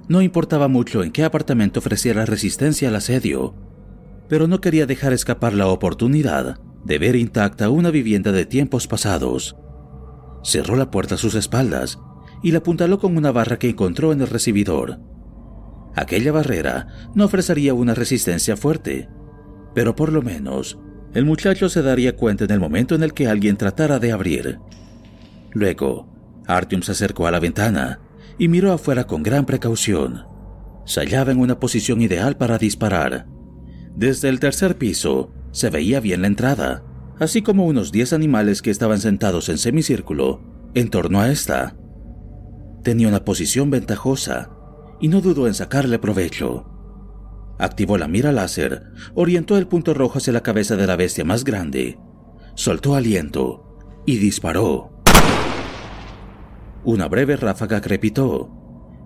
[0.08, 3.54] No importaba mucho en qué apartamento ofreciera resistencia al asedio,
[4.28, 9.56] pero no quería dejar escapar la oportunidad de ver intacta una vivienda de tiempos pasados.
[10.42, 11.98] Cerró la puerta a sus espaldas
[12.42, 14.98] y la apuntaló con una barra que encontró en el recibidor.
[15.94, 19.08] Aquella barrera no ofrecería una resistencia fuerte,
[19.74, 20.78] pero por lo menos
[21.14, 24.58] el muchacho se daría cuenta en el momento en el que alguien tratara de abrir.
[25.52, 26.08] Luego,
[26.46, 28.00] Artyom se acercó a la ventana
[28.38, 30.24] y miró afuera con gran precaución.
[30.86, 33.26] Se hallaba en una posición ideal para disparar.
[33.96, 36.82] Desde el tercer piso se veía bien la entrada,
[37.18, 40.40] así como unos 10 animales que estaban sentados en semicírculo
[40.74, 41.76] en torno a esta.
[42.82, 44.50] Tenía una posición ventajosa
[45.00, 46.66] y no dudó en sacarle provecho.
[47.58, 51.44] Activó la mira láser, orientó el punto rojo hacia la cabeza de la bestia más
[51.44, 51.98] grande,
[52.54, 54.90] soltó aliento y disparó.
[56.84, 58.50] Una breve ráfaga crepitó,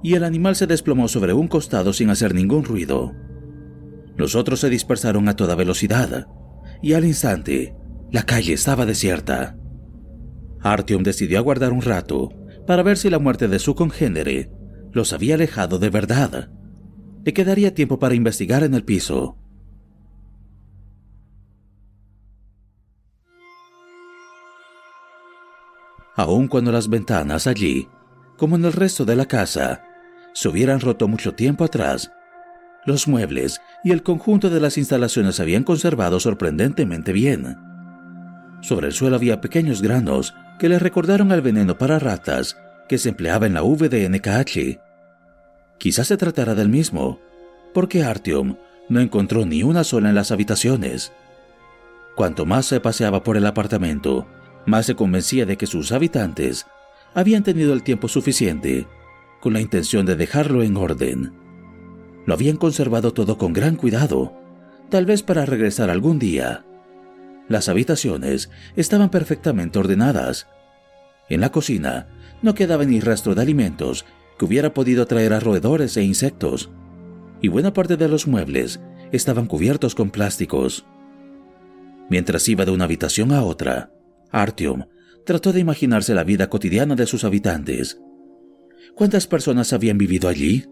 [0.03, 3.12] y el animal se desplomó sobre un costado sin hacer ningún ruido.
[4.17, 6.27] Los otros se dispersaron a toda velocidad,
[6.83, 7.75] y al instante,
[8.11, 9.57] la calle estaba desierta.
[10.61, 12.31] Artyom decidió aguardar un rato
[12.67, 14.51] para ver si la muerte de su congénere
[14.93, 16.51] los había alejado de verdad.
[17.25, 19.37] Le quedaría tiempo para investigar en el piso.
[26.17, 27.89] aun cuando las ventanas allí,
[28.39, 29.85] como en el resto de la casa,
[30.33, 32.11] se hubieran roto mucho tiempo atrás,
[32.87, 37.57] los muebles y el conjunto de las instalaciones se habían conservado sorprendentemente bien.
[38.62, 42.57] Sobre el suelo había pequeños granos que le recordaron al veneno para ratas
[42.88, 44.81] que se empleaba en la VDNKH.
[45.79, 47.20] Quizás se tratara del mismo,
[47.75, 48.57] porque Artyom
[48.88, 51.12] no encontró ni una sola en las habitaciones.
[52.14, 54.27] Cuanto más se paseaba por el apartamento,
[54.64, 56.66] más se convencía de que sus habitantes
[57.14, 58.87] habían tenido el tiempo suficiente
[59.40, 61.46] con la intención de dejarlo en orden.
[62.27, 64.35] Lo habían conservado todo con gran cuidado,
[64.91, 66.65] tal vez para regresar algún día.
[67.49, 70.49] Las habitaciones estaban perfectamente ordenadas.
[71.29, 72.09] En la cocina
[72.43, 74.05] no quedaba ni rastro de alimentos
[74.39, 76.71] que hubiera podido atraer a roedores e insectos,
[77.41, 78.81] y buena parte de los muebles
[79.12, 80.85] estaban cubiertos con plásticos.
[82.11, 83.93] Mientras iba de una habitación a otra,
[84.31, 84.85] Artyom
[85.25, 88.01] trató de imaginarse la vida cotidiana de sus habitantes.
[88.95, 90.67] ¿Cuántas personas habían vivido allí?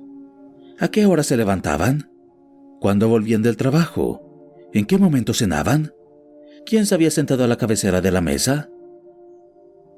[0.78, 2.10] ¿A qué hora se levantaban?
[2.80, 4.68] ¿Cuándo volvían del trabajo?
[4.72, 5.92] ¿En qué momento cenaban?
[6.66, 8.70] ¿Quién se había sentado a la cabecera de la mesa?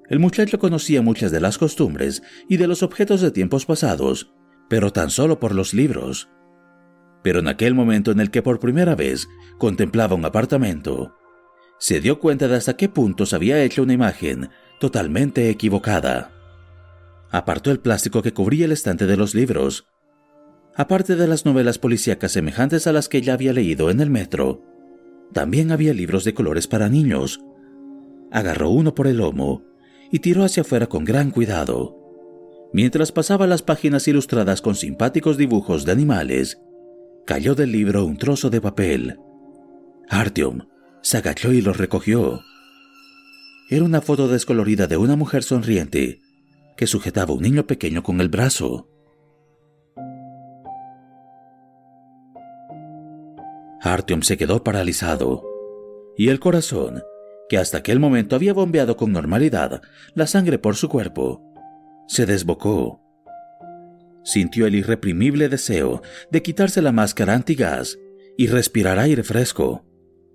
[0.08, 4.34] El muchacho conocía muchas de las costumbres y de los objetos de tiempos pasados,
[4.68, 6.28] pero tan solo por los libros.
[7.22, 11.16] Pero en aquel momento en el que por primera vez contemplaba un apartamento,
[11.78, 16.32] se dio cuenta de hasta qué punto se había hecho una imagen totalmente equivocada.
[17.30, 19.88] Apartó el plástico que cubría el estante de los libros.
[20.76, 24.62] Aparte de las novelas policíacas semejantes a las que ya había leído en el metro,
[25.32, 27.40] también había libros de colores para niños.
[28.30, 29.64] Agarró uno por el lomo
[30.10, 31.96] y tiró hacia afuera con gran cuidado.
[32.72, 36.60] Mientras pasaba las páginas ilustradas con simpáticos dibujos de animales,
[37.24, 39.18] cayó del libro un trozo de papel.
[40.10, 40.60] Artyom
[41.00, 42.42] se agachó y lo recogió.
[43.70, 46.20] Era una foto descolorida de una mujer sonriente
[46.76, 48.88] que sujetaba a un niño pequeño con el brazo.
[53.86, 55.44] Artyom se quedó paralizado
[56.16, 57.02] y el corazón,
[57.48, 59.82] que hasta aquel momento había bombeado con normalidad
[60.14, 61.42] la sangre por su cuerpo,
[62.08, 63.02] se desbocó.
[64.24, 67.98] Sintió el irreprimible deseo de quitarse la máscara antigás
[68.36, 69.84] y respirar aire fresco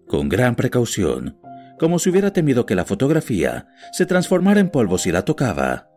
[0.07, 1.39] con gran precaución,
[1.79, 5.89] como si hubiera temido que la fotografía se transformara en polvo si la tocaba.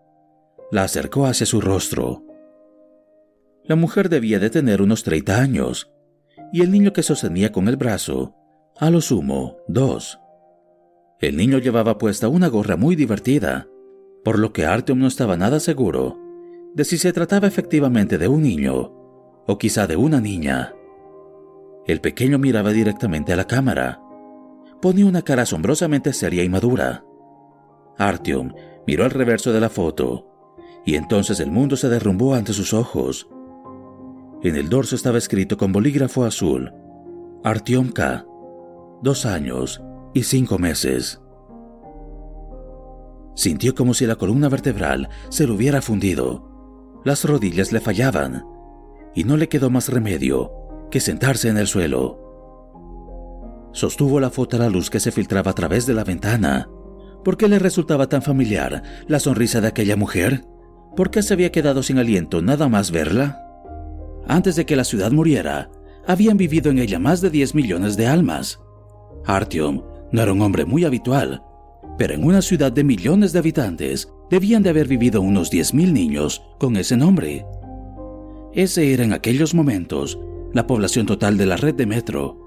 [0.70, 2.24] La acercó hacia su rostro.
[3.64, 5.93] La mujer debía de tener unos 30 años,
[6.54, 8.36] y el niño que sostenía con el brazo,
[8.78, 10.20] a lo sumo, dos.
[11.18, 13.66] El niño llevaba puesta una gorra muy divertida,
[14.24, 16.16] por lo que Artyom no estaba nada seguro
[16.72, 18.92] de si se trataba efectivamente de un niño
[19.48, 20.72] o quizá de una niña.
[21.88, 24.00] El pequeño miraba directamente a la cámara,
[24.80, 27.04] ponía una cara asombrosamente seria y madura.
[27.98, 28.52] Artyom
[28.86, 30.28] miró el reverso de la foto,
[30.86, 33.28] y entonces el mundo se derrumbó ante sus ojos.
[34.44, 36.70] En el dorso estaba escrito con bolígrafo azul,
[37.44, 38.26] Artyom K.,
[39.00, 41.18] dos años y cinco meses.
[43.35, 47.00] Sintió como si la columna vertebral se le hubiera fundido.
[47.07, 48.44] Las rodillas le fallaban,
[49.14, 50.52] y no le quedó más remedio
[50.90, 52.20] que sentarse en el suelo.
[53.72, 56.68] Sostuvo la foto a la luz que se filtraba a través de la ventana.
[57.24, 60.44] ¿Por qué le resultaba tan familiar la sonrisa de aquella mujer?
[60.96, 63.43] ¿Por qué se había quedado sin aliento nada más verla?
[64.28, 65.70] Antes de que la ciudad muriera,
[66.06, 68.60] habían vivido en ella más de 10 millones de almas.
[69.26, 69.82] Artyom
[70.12, 71.42] no era un hombre muy habitual,
[71.98, 76.42] pero en una ciudad de millones de habitantes debían de haber vivido unos 10.000 niños
[76.58, 77.46] con ese nombre.
[78.52, 80.18] Ese era en aquellos momentos
[80.52, 82.44] la población total de la red de metro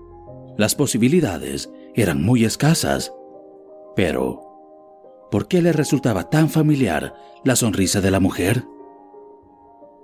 [0.58, 3.14] las posibilidades eran muy escasas.
[3.96, 4.42] Pero,
[5.30, 7.14] ¿por qué le resultaba tan familiar
[7.46, 8.64] la sonrisa de la mujer?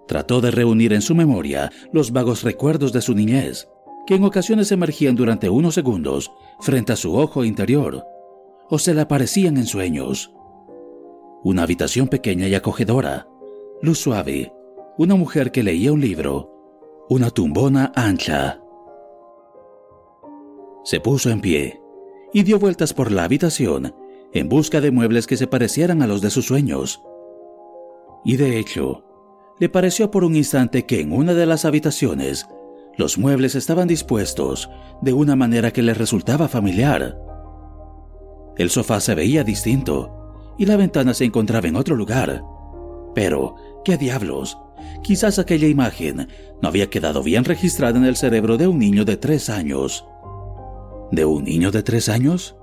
[0.07, 3.69] Trató de reunir en su memoria los vagos recuerdos de su niñez,
[4.05, 8.03] que en ocasiones emergían durante unos segundos frente a su ojo interior,
[8.69, 10.33] o se le aparecían en sueños.
[11.43, 13.27] Una habitación pequeña y acogedora,
[13.81, 14.53] luz suave,
[14.97, 16.49] una mujer que leía un libro,
[17.09, 18.63] una tumbona ancha,
[20.83, 21.81] se puso en pie
[22.33, 23.95] y dio vueltas por la habitación
[24.33, 27.01] en busca de muebles que se parecieran a los de sus sueños.
[28.25, 29.05] Y de hecho,
[29.59, 32.47] le pareció por un instante que en una de las habitaciones
[32.97, 34.69] los muebles estaban dispuestos
[35.01, 37.17] de una manera que le resultaba familiar.
[38.57, 42.43] El sofá se veía distinto y la ventana se encontraba en otro lugar.
[43.15, 44.57] Pero, ¿qué diablos?
[45.01, 46.27] Quizás aquella imagen
[46.61, 50.05] no había quedado bien registrada en el cerebro de un niño de tres años
[51.13, 52.55] de un niño de tres años?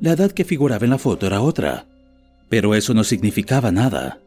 [0.00, 1.86] La edad que figuraba en la foto era otra,
[2.48, 4.20] pero eso no significaba nada.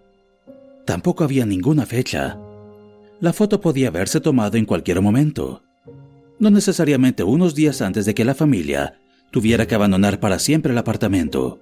[0.86, 2.38] Tampoco había ninguna fecha.
[3.19, 5.63] La foto podía haberse tomado en cualquier momento,
[6.39, 9.00] no necesariamente unos días antes de que la familia
[9.31, 11.62] tuviera que abandonar para siempre el apartamento.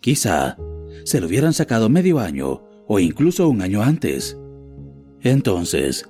[0.00, 0.56] Quizá
[1.04, 4.36] se lo hubieran sacado medio año o incluso un año antes.
[5.20, 6.08] Entonces,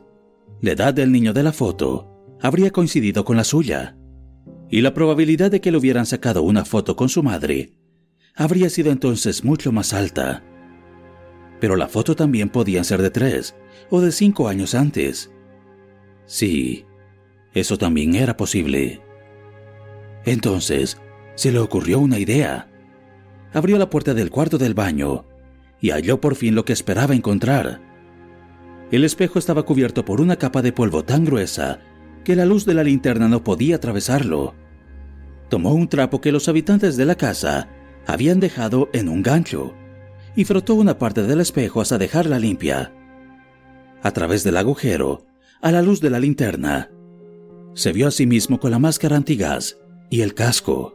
[0.60, 2.08] la edad del niño de la foto
[2.40, 3.96] habría coincidido con la suya,
[4.72, 7.74] y la probabilidad de que le hubieran sacado una foto con su madre
[8.34, 10.42] habría sido entonces mucho más alta.
[11.60, 13.54] Pero la foto también podía ser de tres
[13.90, 15.30] o de cinco años antes.
[16.24, 16.86] Sí,
[17.52, 19.02] eso también era posible.
[20.24, 20.96] Entonces,
[21.34, 22.70] se le ocurrió una idea.
[23.52, 25.26] Abrió la puerta del cuarto del baño
[25.82, 27.82] y halló por fin lo que esperaba encontrar.
[28.90, 31.80] El espejo estaba cubierto por una capa de polvo tan gruesa
[32.24, 34.61] que la luz de la linterna no podía atravesarlo.
[35.52, 37.68] Tomó un trapo que los habitantes de la casa
[38.06, 39.74] habían dejado en un gancho
[40.34, 42.90] y frotó una parte del espejo hasta dejarla limpia.
[44.02, 45.26] A través del agujero,
[45.60, 46.90] a la luz de la linterna,
[47.74, 49.76] se vio a sí mismo con la máscara antigás
[50.08, 50.94] y el casco.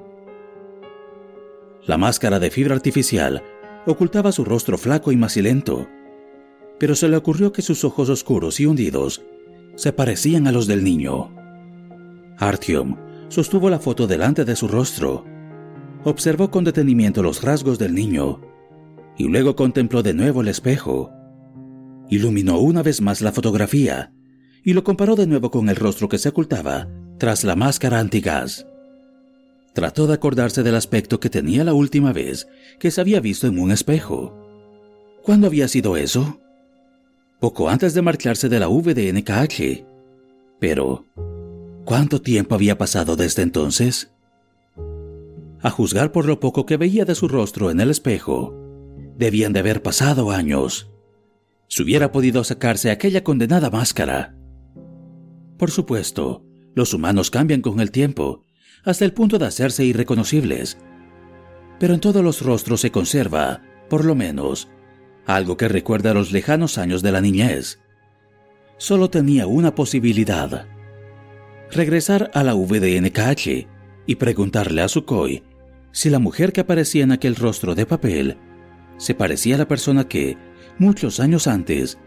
[1.85, 3.43] La máscara de fibra artificial
[3.85, 5.87] ocultaba su rostro flaco y macilento,
[6.79, 9.21] pero se le ocurrió que sus ojos oscuros y hundidos
[9.75, 11.31] se parecían a los del niño.
[12.39, 15.25] Artyom sostuvo la foto delante de su rostro,
[16.03, 18.41] observó con detenimiento los rasgos del niño
[19.17, 21.11] y luego contempló de nuevo el espejo.
[22.09, 24.13] Iluminó una vez más la fotografía
[24.63, 28.67] y lo comparó de nuevo con el rostro que se ocultaba tras la máscara antigás.
[29.73, 32.47] Trató de acordarse del aspecto que tenía la última vez
[32.79, 34.35] que se había visto en un espejo.
[35.23, 36.39] ¿Cuándo había sido eso?
[37.39, 39.85] Poco antes de marcharse de la VDNKH.
[40.59, 41.05] Pero,
[41.87, 44.11] ¿cuánto tiempo había pasado desde entonces?
[45.61, 48.53] A juzgar por lo poco que veía de su rostro en el espejo,
[49.15, 50.91] debían de haber pasado años.
[51.69, 54.35] Si hubiera podido sacarse aquella condenada máscara.
[55.57, 56.43] Por supuesto,
[56.75, 58.43] los humanos cambian con el tiempo
[58.83, 60.77] hasta el punto de hacerse irreconocibles.
[61.79, 64.67] Pero en todos los rostros se conserva, por lo menos,
[65.25, 67.79] algo que recuerda a los lejanos años de la niñez.
[68.77, 70.67] Solo tenía una posibilidad.
[71.71, 73.67] Regresar a la VDNKH
[74.05, 75.43] y preguntarle a Sukhoi
[75.91, 78.37] si la mujer que aparecía en aquel rostro de papel
[78.97, 80.37] se parecía a la persona que,
[80.79, 81.99] muchos años antes,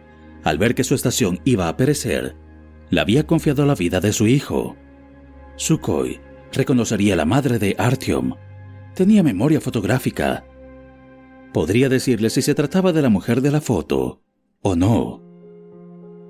[0.44, 2.36] al ver que su estación iba a perecer,
[2.88, 4.76] le había confiado la vida de su hijo.
[5.56, 6.20] Sukhoi
[6.52, 8.34] reconocería a la madre de Artyom.
[8.94, 10.44] Tenía memoria fotográfica.
[11.52, 14.22] Podría decirle si se trataba de la mujer de la foto
[14.62, 15.22] o no.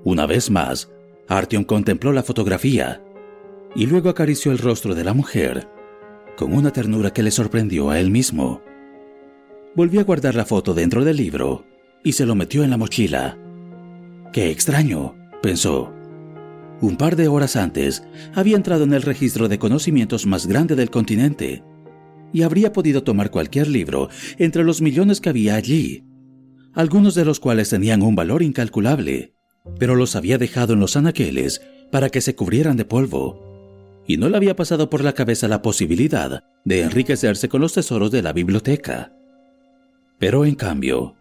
[0.03, 0.91] Una vez más,
[1.29, 3.01] Artyom contempló la fotografía
[3.75, 5.67] y luego acarició el rostro de la mujer
[6.41, 8.61] con una ternura que le sorprendió a él mismo.
[9.75, 11.65] Volvió a guardar la foto dentro del libro
[12.03, 13.37] y se lo metió en la mochila.
[14.33, 15.93] Qué extraño, pensó.
[16.81, 18.03] Un par de horas antes,
[18.33, 21.63] había entrado en el registro de conocimientos más grande del continente
[22.33, 24.09] y habría podido tomar cualquier libro
[24.39, 26.05] entre los millones que había allí,
[26.73, 29.35] algunos de los cuales tenían un valor incalculable,
[29.77, 31.61] pero los había dejado en los anaqueles
[31.91, 33.50] para que se cubrieran de polvo,
[34.07, 38.11] y no le había pasado por la cabeza la posibilidad de enriquecerse con los tesoros
[38.11, 39.13] de la biblioteca.
[40.19, 41.15] Pero en cambio,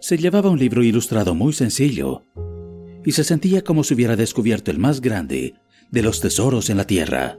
[0.00, 2.24] se llevaba un libro ilustrado muy sencillo,
[3.04, 5.54] y se sentía como si hubiera descubierto el más grande
[5.90, 7.38] de los tesoros en la tierra.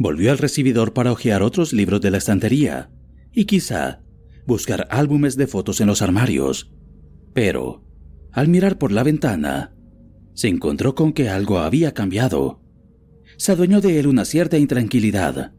[0.00, 2.90] Volvió al recibidor para hojear otros libros de la estantería
[3.34, 4.00] y quizá
[4.46, 6.72] buscar álbumes de fotos en los armarios.
[7.34, 7.84] Pero,
[8.32, 9.74] al mirar por la ventana,
[10.32, 12.62] se encontró con que algo había cambiado.
[13.36, 15.52] Se adueñó de él una cierta intranquilidad.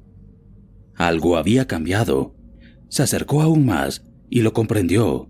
[0.96, 2.36] Algo había cambiado.
[2.90, 5.30] Se acercó aún más y lo comprendió.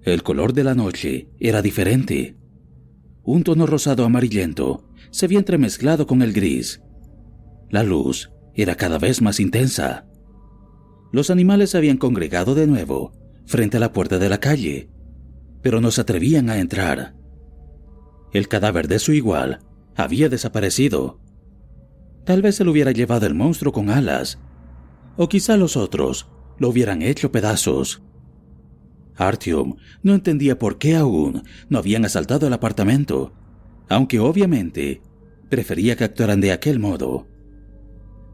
[0.00, 2.38] El color de la noche era diferente.
[3.22, 6.80] Un tono rosado amarillento se había entremezclado con el gris
[7.70, 10.06] la luz era cada vez más intensa.
[11.12, 13.12] Los animales se habían congregado de nuevo
[13.46, 14.90] frente a la puerta de la calle,
[15.62, 17.14] pero no se atrevían a entrar.
[18.32, 19.60] El cadáver de su igual
[19.94, 21.20] había desaparecido.
[22.24, 24.38] Tal vez se lo hubiera llevado el monstruo con alas,
[25.16, 28.02] o quizá los otros lo hubieran hecho pedazos.
[29.16, 33.32] Artyom no entendía por qué aún no habían asaltado el apartamento,
[33.88, 35.00] aunque obviamente
[35.48, 37.26] prefería que actuaran de aquel modo.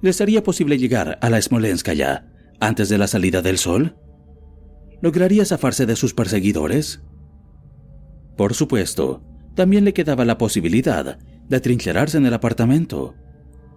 [0.03, 2.27] ¿Les sería posible llegar a la Smolenskaya
[2.59, 3.97] antes de la salida del sol?
[5.01, 7.03] ¿Lograría zafarse de sus perseguidores?
[8.37, 9.23] Por supuesto,
[9.55, 13.15] también le quedaba la posibilidad de trincherarse en el apartamento.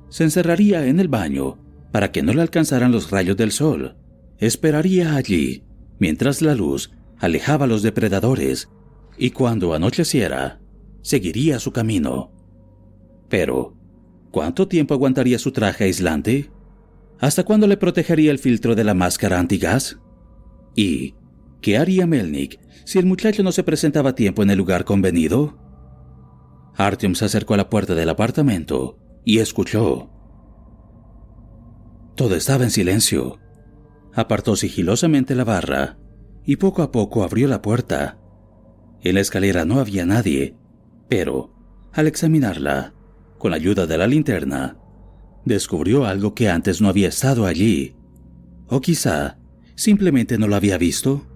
[0.09, 1.59] Se encerraría en el baño
[1.91, 3.95] para que no le alcanzaran los rayos del sol.
[4.39, 5.63] Esperaría allí
[5.99, 8.69] mientras la luz alejaba a los depredadores
[9.17, 10.59] y cuando anocheciera,
[11.01, 12.31] seguiría su camino.
[13.29, 13.77] Pero
[14.35, 16.51] ¿Cuánto tiempo aguantaría su traje aislante?
[17.21, 19.97] ¿Hasta cuándo le protegería el filtro de la máscara antigas?
[20.75, 21.15] ¿Y
[21.61, 25.57] ¿Qué haría Melnik si el muchacho no se presentaba a tiempo en el lugar convenido?
[26.75, 30.09] Artyom se acercó a la puerta del apartamento y escuchó.
[32.15, 33.39] Todo estaba en silencio.
[34.13, 35.97] Apartó sigilosamente la barra
[36.43, 38.17] y poco a poco abrió la puerta.
[39.01, 40.57] En la escalera no había nadie,
[41.07, 41.55] pero,
[41.93, 42.94] al examinarla,
[43.45, 44.75] con la ayuda de la linterna,
[45.45, 47.95] descubrió algo que antes no había estado allí.
[48.65, 49.37] O quizá
[49.75, 51.27] simplemente no lo había visto.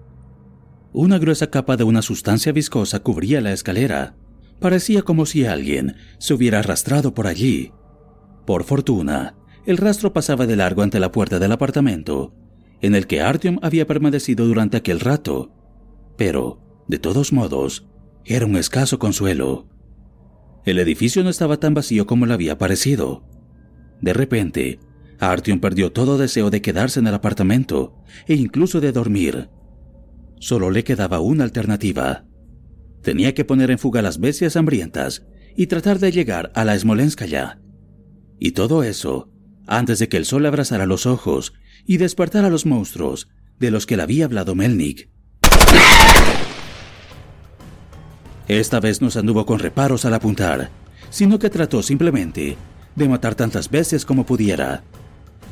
[0.92, 4.16] Una gruesa capa de una sustancia viscosa cubría la escalera.
[4.58, 7.70] Parecía como si alguien se hubiera arrastrado por allí.
[8.44, 12.34] Por fortuna, el rastro pasaba de largo ante la puerta del apartamento,
[12.80, 15.52] en el que Artyom había permanecido durante aquel rato.
[16.16, 17.86] Pero, de todos modos,
[18.24, 19.69] era un escaso consuelo.
[20.64, 23.24] El edificio no estaba tan vacío como le había parecido.
[24.00, 24.78] De repente,
[25.18, 27.94] Artyom perdió todo deseo de quedarse en el apartamento
[28.26, 29.48] e incluso de dormir.
[30.38, 32.26] Solo le quedaba una alternativa.
[33.02, 37.60] Tenía que poner en fuga las bestias hambrientas y tratar de llegar a la Smolenskaya.
[38.38, 39.30] Y todo eso
[39.70, 41.52] antes de que el sol abrazara los ojos
[41.86, 43.28] y despertara los monstruos
[43.60, 45.10] de los que le había hablado Melnik.
[48.50, 50.70] Esta vez no se anduvo con reparos al apuntar,
[51.08, 52.56] sino que trató simplemente
[52.96, 54.82] de matar tantas veces como pudiera.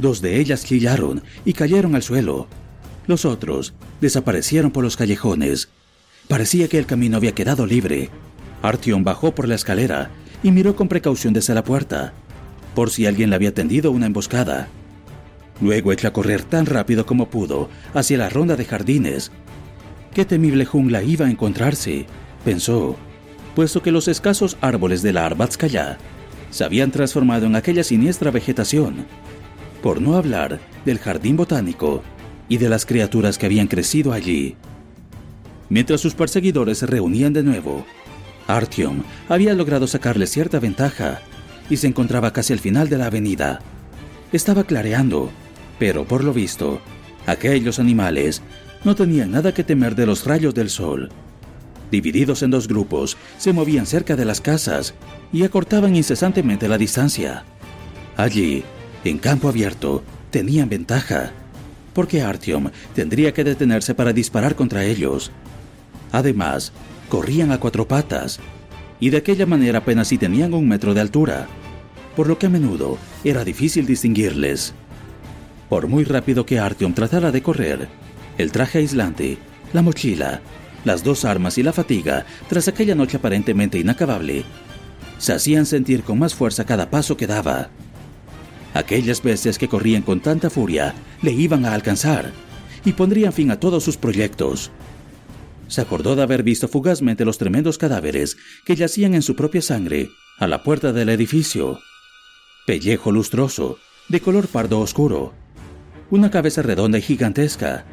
[0.00, 2.48] Dos de ellas chillaron y cayeron al suelo.
[3.06, 5.68] Los otros desaparecieron por los callejones.
[6.26, 8.10] Parecía que el camino había quedado libre.
[8.62, 10.10] Artyom bajó por la escalera
[10.42, 12.14] y miró con precaución desde la puerta,
[12.74, 14.66] por si alguien le había tendido una emboscada.
[15.60, 19.30] Luego echó a correr tan rápido como pudo hacia la ronda de jardines.
[20.12, 22.06] Qué temible jungla iba a encontrarse
[22.44, 22.96] pensó,
[23.54, 25.98] puesto que los escasos árboles de la Arbatskaya
[26.50, 29.06] se habían transformado en aquella siniestra vegetación,
[29.82, 32.02] por no hablar del jardín botánico
[32.48, 34.56] y de las criaturas que habían crecido allí.
[35.68, 37.84] Mientras sus perseguidores se reunían de nuevo,
[38.46, 41.20] Artyom había logrado sacarle cierta ventaja
[41.68, 43.60] y se encontraba casi al final de la avenida.
[44.32, 45.30] Estaba clareando,
[45.78, 46.80] pero por lo visto,
[47.26, 48.40] aquellos animales
[48.84, 51.10] no tenían nada que temer de los rayos del sol
[51.90, 54.94] divididos en dos grupos, se movían cerca de las casas
[55.32, 57.44] y acortaban incesantemente la distancia.
[58.16, 58.64] Allí,
[59.04, 61.32] en campo abierto, tenían ventaja,
[61.94, 65.30] porque Artyom tendría que detenerse para disparar contra ellos.
[66.12, 66.72] Además,
[67.08, 68.40] corrían a cuatro patas,
[69.00, 71.46] y de aquella manera apenas si tenían un metro de altura,
[72.16, 74.74] por lo que a menudo era difícil distinguirles.
[75.68, 77.88] Por muy rápido que Artyom tratara de correr,
[78.38, 79.38] el traje aislante,
[79.72, 80.40] la mochila
[80.84, 84.44] las dos armas y la fatiga, tras aquella noche aparentemente inacabable,
[85.18, 87.70] se hacían sentir con más fuerza cada paso que daba.
[88.74, 92.32] Aquellas bestias que corrían con tanta furia le iban a alcanzar
[92.84, 94.70] y pondrían fin a todos sus proyectos.
[95.66, 100.10] Se acordó de haber visto fugazmente los tremendos cadáveres que yacían en su propia sangre
[100.38, 101.80] a la puerta del edificio.
[102.66, 105.34] Pellejo lustroso, de color pardo oscuro,
[106.10, 107.84] una cabeza redonda y gigantesca,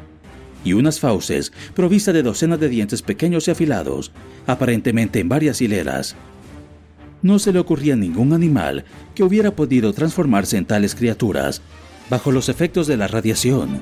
[0.66, 4.10] y unas fauces provistas de docenas de dientes pequeños y afilados,
[4.46, 6.16] aparentemente en varias hileras.
[7.22, 11.62] No se le ocurría ningún animal que hubiera podido transformarse en tales criaturas
[12.10, 13.80] bajo los efectos de la radiación.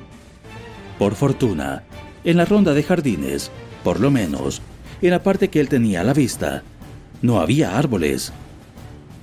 [0.98, 1.84] Por fortuna,
[2.22, 3.50] en la ronda de jardines,
[3.82, 4.60] por lo menos,
[5.00, 6.62] en la parte que él tenía a la vista,
[7.22, 8.30] no había árboles.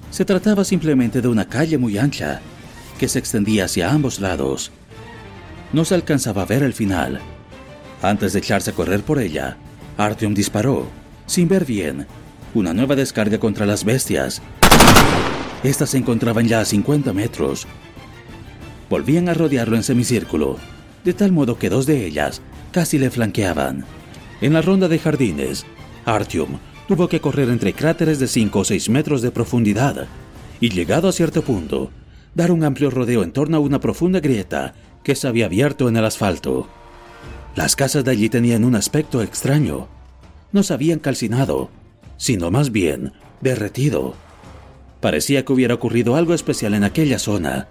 [0.10, 2.42] Se trataba simplemente de una calle muy ancha,
[3.00, 4.72] que se extendía hacia ambos lados.
[5.74, 7.22] No se alcanzaba a ver el final,
[8.02, 9.58] antes de echarse a correr por ella,
[9.98, 10.88] Artyom disparó,
[11.26, 12.08] sin ver bien,
[12.54, 14.42] una nueva descarga contra las bestias.
[15.64, 17.68] Estas se encontraban ya a 50 metros.
[18.90, 20.58] Volvían a rodearlo en semicírculo,
[21.04, 22.42] de tal modo que dos de ellas
[22.72, 23.86] casi le flanqueaban.
[24.42, 25.66] En la ronda de jardines,
[26.06, 30.08] Artyom tuvo que correr entre cráteres de 5 o 6 metros de profundidad
[30.60, 31.92] y llegado a cierto punto,
[32.36, 34.74] dar un amplio rodeo en torno a una profunda grieta
[35.04, 36.68] que se había abierto en el asfalto.
[37.56, 39.88] Las casas de allí tenían un aspecto extraño.
[40.52, 41.70] No se habían calcinado,
[42.18, 44.14] sino más bien derretido.
[45.02, 47.68] Parecía que hubiera ocurrido algo especial en aquella zona.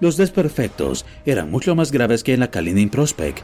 [0.00, 3.40] Los desperfectos eran mucho más graves que en la Kalinin Prospect.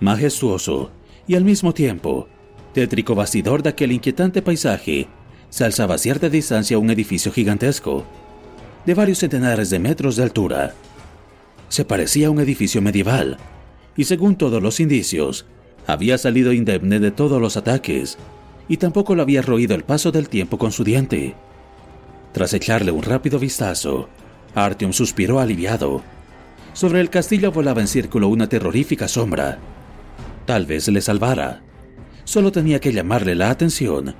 [0.00, 0.90] Majestuoso
[1.26, 2.28] y al mismo tiempo,
[2.72, 5.08] tétrico bastidor de aquel inquietante paisaje,
[5.50, 8.04] se alzaba a cierta distancia un edificio gigantesco,
[8.84, 10.74] de varios centenares de metros de altura.
[11.68, 13.38] Se parecía a un edificio medieval,
[13.96, 15.46] y según todos los indicios,
[15.86, 18.18] había salido indemne de todos los ataques,
[18.68, 21.34] y tampoco lo había roído el paso del tiempo con su diente.
[22.32, 24.08] Tras echarle un rápido vistazo,
[24.54, 26.02] Artyom suspiró aliviado.
[26.72, 29.58] Sobre el castillo volaba en círculo una terrorífica sombra.
[30.44, 31.62] Tal vez le salvara.
[32.24, 34.14] Solo tenía que llamarle la atención,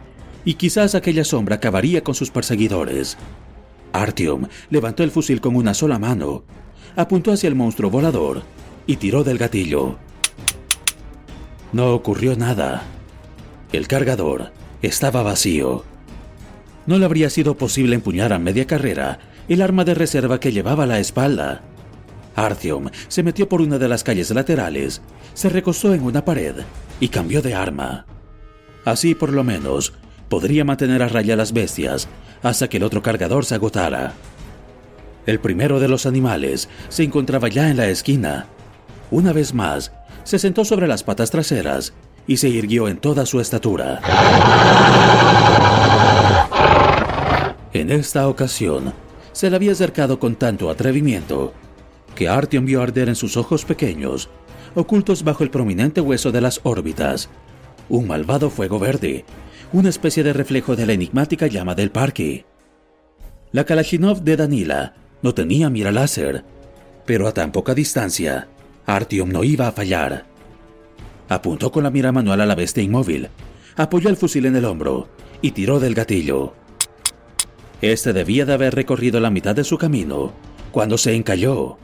[0.44, 3.18] y quizás aquella sombra acabaría con sus perseguidores.
[3.92, 6.44] Artyom levantó el fusil con una sola mano,
[6.94, 8.44] apuntó hacia el monstruo volador
[8.86, 9.96] y tiró del gatillo.
[11.72, 12.84] No ocurrió nada.
[13.72, 15.84] El cargador estaba vacío.
[16.86, 19.18] No le habría sido posible empuñar a media carrera
[19.48, 21.62] el arma de reserva que llevaba a la espalda.
[22.36, 25.00] Artyom se metió por una de las calles laterales,
[25.34, 26.54] se recostó en una pared
[27.00, 28.06] y cambió de arma.
[28.84, 29.94] Así por lo menos
[30.28, 32.08] podría mantener a raya las bestias
[32.42, 34.12] hasta que el otro cargador se agotara.
[35.26, 38.46] El primero de los animales se encontraba ya en la esquina.
[39.10, 39.92] Una vez más,
[40.24, 41.92] se sentó sobre las patas traseras
[42.26, 44.00] y se irguió en toda su estatura.
[47.72, 48.92] En esta ocasión,
[49.32, 51.52] se le había acercado con tanto atrevimiento
[52.14, 54.30] que Artyom vio arder en sus ojos pequeños,
[54.74, 57.28] ocultos bajo el prominente hueso de las órbitas,
[57.88, 59.24] un malvado fuego verde,
[59.72, 62.46] una especie de reflejo de la enigmática llama del parque.
[63.52, 66.44] La Kalashnikov de Danila no tenía mira láser,
[67.04, 68.48] pero a tan poca distancia,
[68.86, 70.26] Artyom no iba a fallar.
[71.28, 73.28] Apuntó con la mira manual a la bestia inmóvil,
[73.76, 75.08] apoyó el fusil en el hombro
[75.42, 76.54] y tiró del gatillo.
[77.82, 80.32] Este debía de haber recorrido la mitad de su camino
[80.70, 81.78] cuando se encalló.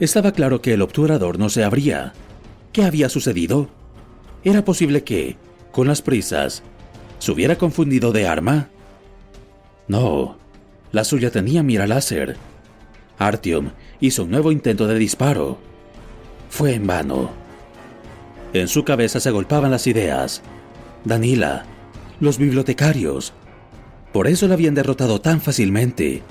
[0.00, 2.12] Estaba claro que el obturador no se abría.
[2.72, 3.68] ¿Qué había sucedido?
[4.44, 5.36] Era posible que,
[5.70, 6.62] con las prisas,
[7.18, 8.68] se hubiera confundido de arma.
[9.88, 10.38] No,
[10.92, 12.36] la suya tenía mira láser.
[13.18, 13.70] Artyom
[14.00, 15.58] hizo un nuevo intento de disparo.
[16.52, 17.30] Fue en vano.
[18.52, 20.42] En su cabeza se agolpaban las ideas.
[21.02, 21.64] Danila,
[22.20, 23.32] los bibliotecarios,
[24.12, 26.22] por eso la habían derrotado tan fácilmente.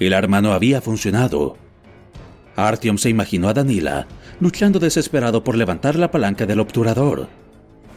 [0.00, 1.58] El arma no había funcionado.
[2.56, 4.06] Artyom se imaginó a Danila
[4.40, 7.28] luchando desesperado por levantar la palanca del obturador,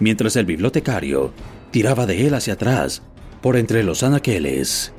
[0.01, 1.32] mientras el bibliotecario
[1.72, 3.01] tiraba de él hacia atrás,
[3.41, 4.91] por entre los anaqueles.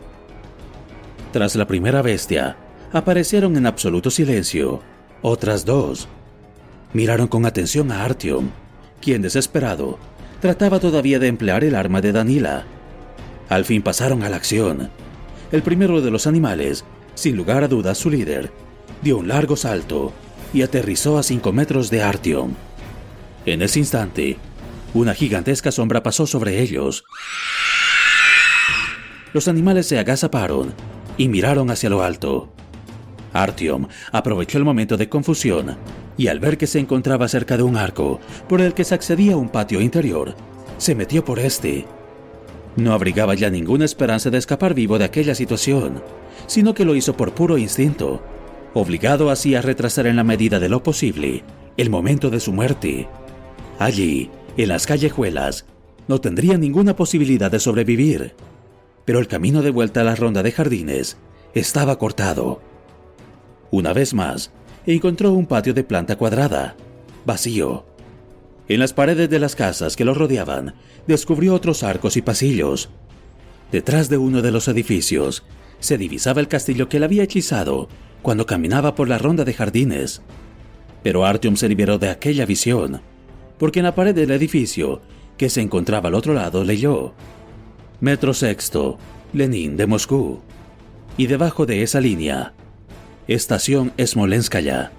[1.35, 2.57] Tras la primera bestia,
[2.95, 4.81] aparecieron en absoluto silencio
[5.21, 6.09] otras dos.
[6.93, 8.51] Miraron con atención a Artyom,
[9.01, 9.99] quien desesperado
[10.41, 12.67] trataba todavía de emplear el arma de Danila
[13.49, 14.91] al fin pasaron a la acción.
[15.53, 16.85] El primero de los animales,
[17.15, 18.51] sin lugar a dudas su líder,
[19.03, 20.13] dio un largo salto
[20.53, 22.55] y aterrizó a cinco metros de Artyom.
[23.45, 24.37] En ese instante,
[24.95, 27.05] una gigantesca sombra pasó sobre ellos.
[29.33, 30.75] Los animales se agazaparon
[31.17, 32.53] y miraron hacia lo alto.
[33.33, 35.77] Artyom aprovechó el momento de confusión
[36.17, 39.35] y al ver que se encontraba cerca de un arco por el que se accedía
[39.35, 40.35] a un patio interior,
[40.79, 41.87] se metió por este
[42.77, 46.03] no abrigaba ya ninguna esperanza de escapar vivo de aquella situación,
[46.47, 48.23] sino que lo hizo por puro instinto,
[48.75, 51.43] obligado así a retrasar en la medida de lo posible
[51.79, 53.09] el momento de su muerte.
[53.79, 55.67] Allí, en las callejuelas,
[56.07, 58.35] no tendría ninguna posibilidad de sobrevivir,
[59.05, 61.17] pero el camino de vuelta a la ronda de jardines
[61.55, 62.61] estaba cortado.
[63.71, 64.53] Una vez más,
[64.95, 66.77] encontró un patio de planta cuadrada,
[67.25, 67.85] vacío.
[68.69, 70.75] En las paredes de las casas que lo rodeaban,
[71.07, 72.89] descubrió otros arcos y pasillos.
[73.73, 75.45] Detrás de uno de los edificios,
[75.81, 77.89] se divisaba el castillo que le había hechizado
[78.23, 80.23] cuando caminaba por la ronda de jardines.
[81.03, 83.01] Pero Artyom se liberó de aquella visión,
[83.59, 85.01] porque en la pared del edificio,
[85.37, 87.15] que se encontraba al otro lado, leyó
[88.01, 88.99] Metro Sexto,
[89.33, 90.41] Lenin de Moscú.
[91.17, 92.53] Y debajo de esa línea,
[93.29, 94.93] Estación Smolenskaya.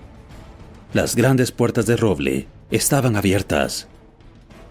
[0.93, 3.87] Las grandes puertas de roble estaban abiertas.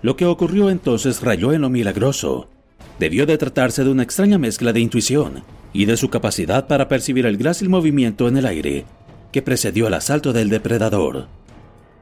[0.02, 2.50] Lo que ocurrió entonces rayó en lo milagroso.
[2.98, 5.42] Debió de tratarse de una extraña mezcla de intuición
[5.72, 8.84] y de su capacidad para percibir el grácil movimiento en el aire
[9.32, 11.28] que precedió al asalto del depredador.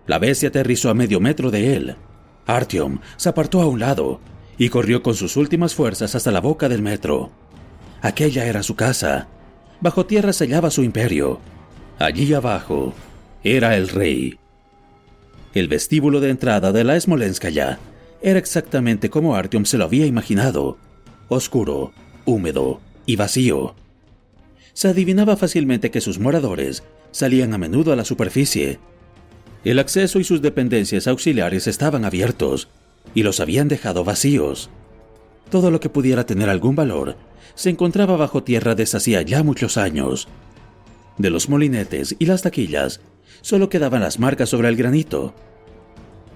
[0.09, 1.96] La bestia aterrizó a medio metro de él.
[2.46, 4.18] Artyom se apartó a un lado
[4.59, 7.30] y corrió con sus últimas fuerzas hasta la boca del metro.
[8.02, 9.28] Aquella era su casa.
[9.81, 11.41] Bajo tierra se hallaba su imperio.
[11.99, 12.95] Allí abajo
[13.43, 14.39] era el rey.
[15.55, 17.79] El vestíbulo de entrada de la Smolenskaya
[18.22, 20.79] era exactamente como Artyom se lo había imaginado,
[21.29, 21.93] oscuro,
[22.25, 23.75] húmedo y vacío.
[24.72, 28.81] Se adivinaba fácilmente que sus moradores salían a menudo a la superficie.
[29.64, 32.68] El acceso y sus dependencias auxiliares estaban abiertos
[33.14, 34.70] y los habían dejado vacíos.
[35.51, 37.16] Todo lo que pudiera tener algún valor
[37.55, 40.28] se encontraba bajo tierra desde hacía ya muchos años.
[41.18, 43.01] De los molinetes y las taquillas
[43.40, 45.34] solo quedaban las marcas sobre el granito.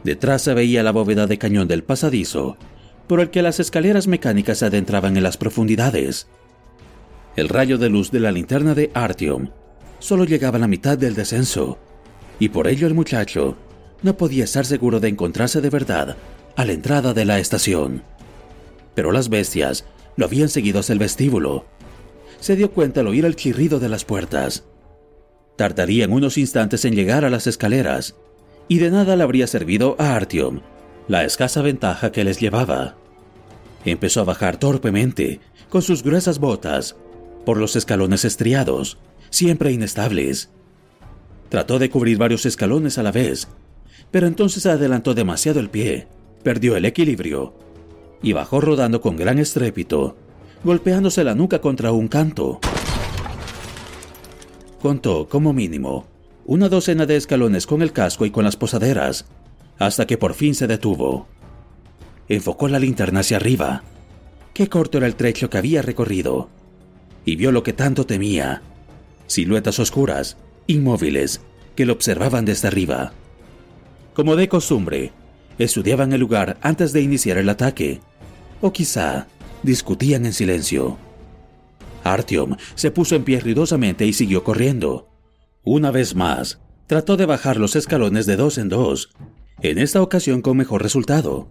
[0.05, 2.57] Detrás se veía la bóveda de cañón del pasadizo,
[3.09, 6.29] por el que las escaleras mecánicas se adentraban en las profundidades.
[7.35, 9.49] El rayo de luz de la linterna de Artyom
[9.99, 11.79] solo llegaba a la mitad del descenso,
[12.39, 13.57] y por ello el muchacho
[14.03, 16.17] no podía estar seguro de encontrarse de verdad
[16.57, 18.03] a la entrada de la estación.
[18.99, 19.85] Pero las bestias
[20.17, 21.67] lo habían seguido hasta el vestíbulo.
[22.41, 24.65] Se dio cuenta al oír el chirrido de las puertas.
[25.55, 28.17] Tardarían unos instantes en llegar a las escaleras,
[28.67, 30.63] y de nada le habría servido a Artyom
[31.07, 32.97] la escasa ventaja que les llevaba.
[33.85, 35.39] Empezó a bajar torpemente,
[35.69, 36.97] con sus gruesas botas,
[37.47, 38.99] por los escalones estriados,
[39.31, 40.51] siempre inestables.
[41.51, 43.47] Trató de cubrir varios escalones a la vez,
[44.11, 46.09] pero entonces adelantó demasiado el pie,
[46.43, 47.68] perdió el equilibrio
[48.23, 50.17] y bajó rodando con gran estrépito,
[50.65, 52.61] golpeándose la nuca contra un canto.
[54.81, 56.07] Contó, como mínimo,
[56.47, 59.27] una docena de escalones con el casco y con las posaderas,
[59.79, 61.27] hasta que por fin se detuvo.
[62.29, 63.83] Enfocó la linterna hacia arriba.
[64.55, 66.49] Qué corto era el trecho que había recorrido.
[67.25, 68.63] Y vio lo que tanto temía.
[69.27, 71.41] Siluetas oscuras, inmóviles,
[71.75, 73.13] que lo observaban desde arriba.
[74.15, 75.13] Como de costumbre,
[75.59, 78.01] estudiaban el lugar antes de iniciar el ataque.
[78.61, 79.27] O quizá
[79.63, 80.99] discutían en silencio.
[82.05, 85.09] Artyom se puso en pie ruidosamente y siguió corriendo.
[85.65, 89.11] Una vez más, trató de bajar los escalones de dos en dos,
[89.61, 91.49] en esta ocasión con mejor resultado.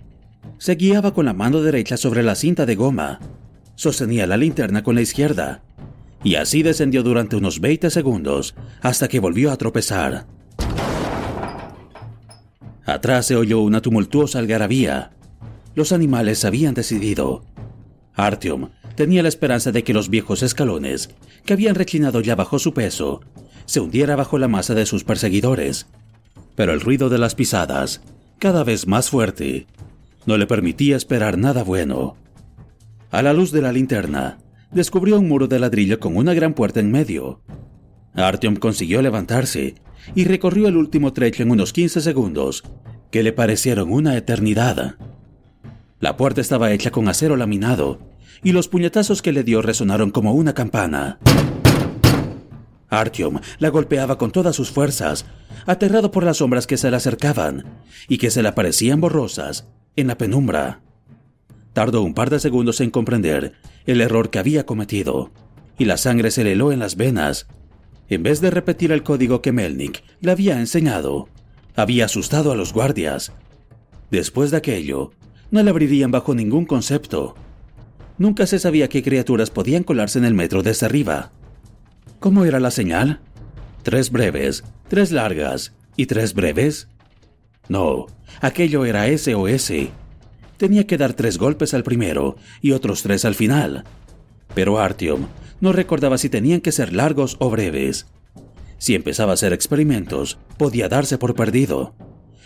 [0.57, 3.19] Se guiaba con la mano derecha sobre la cinta de goma,
[3.75, 5.61] sostenía la linterna con la izquierda,
[6.23, 10.25] y así descendió durante unos 20 segundos hasta que volvió a tropezar.
[12.87, 15.11] Atrás se oyó una tumultuosa algarabía.
[15.75, 17.43] Los animales habían decidido.
[18.15, 21.11] Artyom tenía la esperanza de que los viejos escalones,
[21.45, 23.21] que habían reclinado ya bajo su peso,
[23.65, 25.85] se hundiera bajo la masa de sus perseguidores
[26.57, 28.01] pero el ruido de las pisadas,
[28.39, 29.67] cada vez más fuerte,
[30.25, 32.17] no le permitía esperar nada bueno.
[33.11, 34.39] A la luz de la linterna,
[34.71, 37.41] descubrió un muro de ladrillo con una gran puerta en medio.
[38.15, 39.75] Artyom consiguió levantarse
[40.15, 42.63] y recorrió el último trecho en unos 15 segundos,
[43.11, 44.95] que le parecieron una eternidad.
[45.99, 47.99] La puerta estaba hecha con acero laminado
[48.43, 51.19] y los puñetazos que le dio resonaron como una campana.
[52.89, 55.25] Artyom la golpeaba con todas sus fuerzas,
[55.65, 57.65] aterrado por las sombras que se le acercaban
[58.07, 60.81] y que se le aparecían borrosas en la penumbra.
[61.73, 63.53] Tardó un par de segundos en comprender
[63.85, 65.31] el error que había cometido,
[65.77, 67.47] y la sangre se le heló en las venas.
[68.09, 71.27] En vez de repetir el código que Melnik le había enseñado,
[71.75, 73.33] había asustado a los guardias.
[74.09, 75.11] Después de aquello,
[75.51, 77.35] no le abrirían bajo ningún concepto.
[78.17, 81.31] Nunca se sabía qué criaturas podían colarse en el metro desde arriba.
[82.19, 83.19] ¿Cómo era la señal?
[83.83, 86.87] ¿Tres breves, tres largas y tres breves?
[87.69, 88.07] No,
[88.41, 89.71] aquello era SOS.
[90.57, 93.83] Tenía que dar tres golpes al primero y otros tres al final.
[94.57, 95.27] Pero Artyom
[95.61, 98.07] no recordaba si tenían que ser largos o breves.
[98.79, 101.93] Si empezaba a hacer experimentos, podía darse por perdido.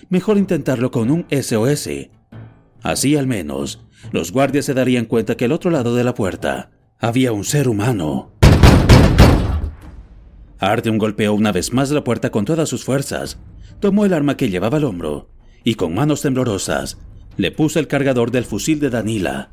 [0.10, 1.88] Mejor intentarlo con un SOS.
[2.84, 6.72] Así al menos, los guardias se darían cuenta que al otro lado de la puerta
[7.00, 8.34] había un ser humano.
[10.60, 13.40] Artyom golpeó una vez más la puerta con todas sus fuerzas,
[13.80, 15.30] tomó el arma que llevaba al hombro
[15.64, 16.98] y con manos temblorosas
[17.38, 19.52] le puso el cargador del fusil de Danila.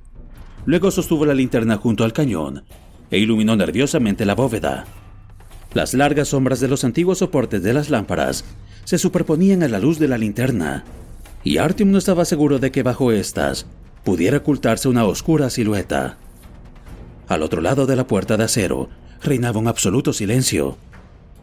[0.68, 2.62] Luego sostuvo la linterna junto al cañón
[3.10, 4.84] e iluminó nerviosamente la bóveda.
[5.72, 8.44] Las largas sombras de los antiguos soportes de las lámparas
[8.84, 10.84] se superponían a la luz de la linterna,
[11.42, 13.64] y Artyom no estaba seguro de que bajo estas
[14.04, 16.18] pudiera ocultarse una oscura silueta.
[17.28, 18.90] Al otro lado de la puerta de acero
[19.22, 20.76] reinaba un absoluto silencio.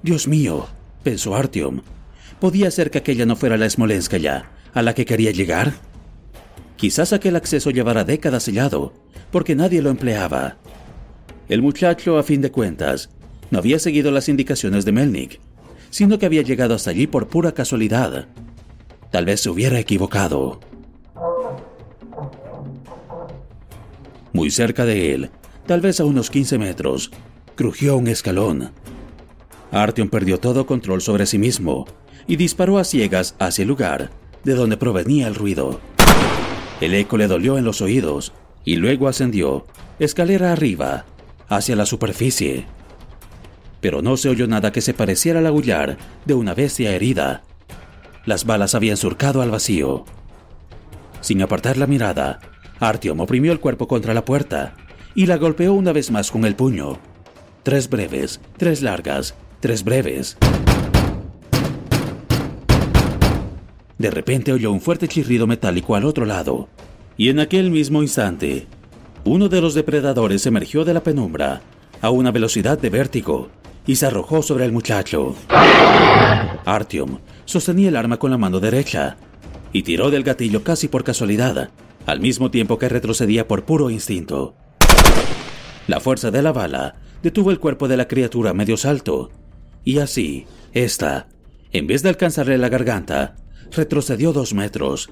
[0.03, 0.67] Dios mío,
[1.01, 1.81] pensó Artyom.
[2.39, 5.73] ¿Podía ser que aquella no fuera la Smolenskaya a la que quería llegar?
[6.77, 8.93] Quizás aquel acceso llevara décadas sellado,
[9.31, 10.57] porque nadie lo empleaba.
[11.47, 13.09] El muchacho, a fin de cuentas,
[13.51, 15.39] no había seguido las indicaciones de Melnik,
[15.89, 18.27] sino que había llegado hasta allí por pura casualidad.
[19.11, 20.59] Tal vez se hubiera equivocado.
[24.33, 25.29] Muy cerca de él,
[25.65, 27.11] tal vez a unos 15 metros,
[27.55, 28.71] crujió un escalón.
[29.71, 31.85] Artyom perdió todo control sobre sí mismo
[32.27, 34.09] y disparó a ciegas hacia el lugar
[34.43, 35.79] de donde provenía el ruido.
[36.81, 39.65] El eco le dolió en los oídos y luego ascendió,
[39.99, 41.05] escalera arriba,
[41.47, 42.65] hacia la superficie.
[43.81, 47.43] Pero no se oyó nada que se pareciera al aullar de una bestia herida.
[48.25, 50.05] Las balas habían surcado al vacío.
[51.21, 52.39] Sin apartar la mirada,
[52.79, 54.75] Artyom oprimió el cuerpo contra la puerta
[55.13, 56.99] y la golpeó una vez más con el puño.
[57.63, 60.37] Tres breves, tres largas tres breves.
[64.05, 66.69] De repente oyó un fuerte chirrido metálico al otro lado,
[67.17, 68.67] y en aquel mismo instante,
[69.23, 71.63] uno de los depredadores emergió de la penumbra
[72.01, 73.49] a una velocidad de vértigo
[73.87, 75.33] y se arrojó sobre el muchacho.
[76.65, 79.17] Artyom sostenía el arma con la mano derecha
[79.73, 81.71] y tiró del gatillo casi por casualidad,
[82.05, 84.53] al mismo tiempo que retrocedía por puro instinto.
[85.87, 86.93] La fuerza de la bala
[87.23, 89.31] detuvo el cuerpo de la criatura a medio salto,
[89.83, 91.27] y así, ésta,
[91.71, 93.37] en vez de alcanzarle la garganta,
[93.75, 95.09] retrocedió dos metros.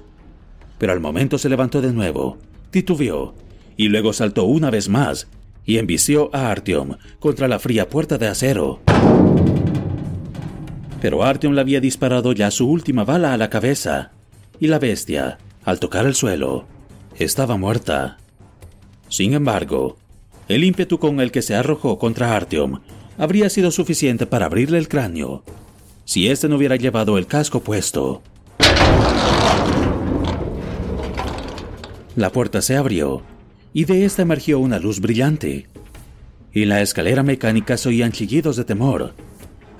[0.78, 2.38] Pero al momento se levantó de nuevo,
[2.70, 3.34] titubeó,
[3.76, 5.28] y luego saltó una vez más
[5.66, 8.80] y embició a Artyom contra la fría puerta de acero.
[11.00, 14.12] Pero Artyom le había disparado ya su última bala a la cabeza,
[14.60, 16.66] y la bestia, al tocar el suelo,
[17.18, 18.18] estaba muerta.
[19.08, 19.96] Sin embargo,
[20.48, 22.80] el ímpetu con el que se arrojó contra Artyom
[23.18, 25.44] habría sido suficiente para abrirle el cráneo,
[26.04, 28.22] si éste no hubiera llevado el casco puesto.
[32.16, 33.22] La puerta se abrió
[33.72, 35.66] y de esta emergió una luz brillante.
[36.52, 39.14] Y la escalera mecánica se oían chillidos de temor.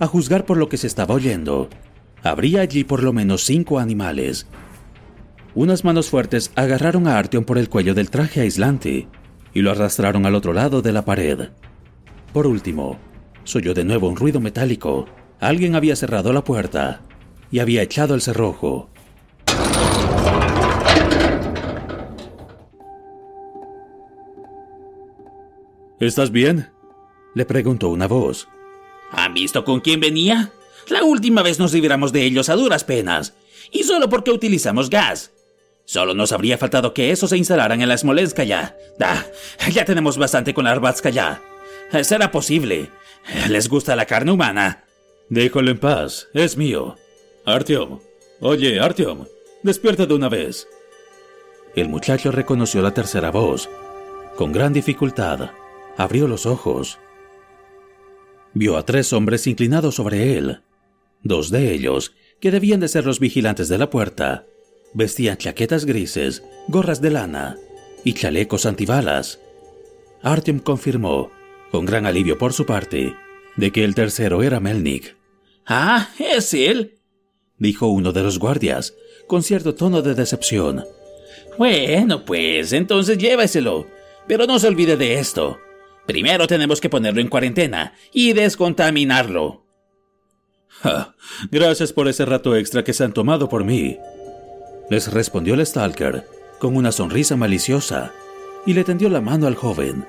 [0.01, 1.68] A juzgar por lo que se estaba oyendo,
[2.25, 4.49] habría allí por lo menos cinco animales.
[5.55, 9.07] Unas manos fuertes agarraron a Artyom por el cuello del traje aislante
[9.53, 11.51] y lo arrastraron al otro lado de la pared.
[12.33, 12.99] Por último,
[13.45, 15.07] se oyó de nuevo un ruido metálico.
[15.39, 17.03] Alguien había cerrado la puerta
[17.55, 18.91] y había echado el cerrojo.
[26.01, 26.73] ¿Estás bien?
[27.37, 28.49] le preguntó una voz.
[29.13, 30.51] ¿Han visto con quién venía?
[30.89, 33.35] La última vez nos libramos de ellos a duras penas,
[33.71, 35.31] y solo porque utilizamos gas.
[35.85, 38.77] Solo nos habría faltado que eso se instalaran en la Smolenskaya.
[39.01, 39.25] Ah,
[39.71, 41.41] ya tenemos bastante con la Arbatskaya.
[42.03, 42.91] Será posible.
[43.49, 44.83] Les gusta la carne humana.
[45.29, 46.97] Déjalo en paz, es mío.
[47.47, 48.01] Artyom.
[48.41, 49.27] Oye, Artyom,
[49.63, 50.67] despierta de una vez.
[51.77, 53.69] El muchacho reconoció la tercera voz.
[54.37, 55.51] Con gran dificultad,
[55.99, 56.99] abrió los ojos.
[58.55, 60.63] Vio a tres hombres inclinados sobre él.
[61.23, 64.47] Dos de ellos, que debían de ser los vigilantes de la puerta,
[64.95, 67.57] vestían chaquetas grises, gorras de lana
[68.05, 69.39] y chalecos antibalas.
[70.23, 71.31] Artyom confirmó,
[71.71, 73.15] con gran alivio por su parte,
[73.57, 75.17] de que el tercero era Melnik.
[75.67, 76.95] Ah, es él,
[77.59, 78.95] dijo uno de los guardias,
[79.27, 80.85] con cierto tono de decepción.
[81.59, 83.87] Bueno, pues entonces lléveselo,
[84.27, 85.59] pero no se olvide de esto.
[86.07, 89.65] Primero tenemos que ponerlo en cuarentena y descontaminarlo.
[91.51, 93.99] gracias por ese rato extra que se han tomado por mí.
[94.91, 96.27] Les respondió el Stalker
[96.59, 98.13] con una sonrisa maliciosa
[98.67, 100.07] y le tendió la mano al joven.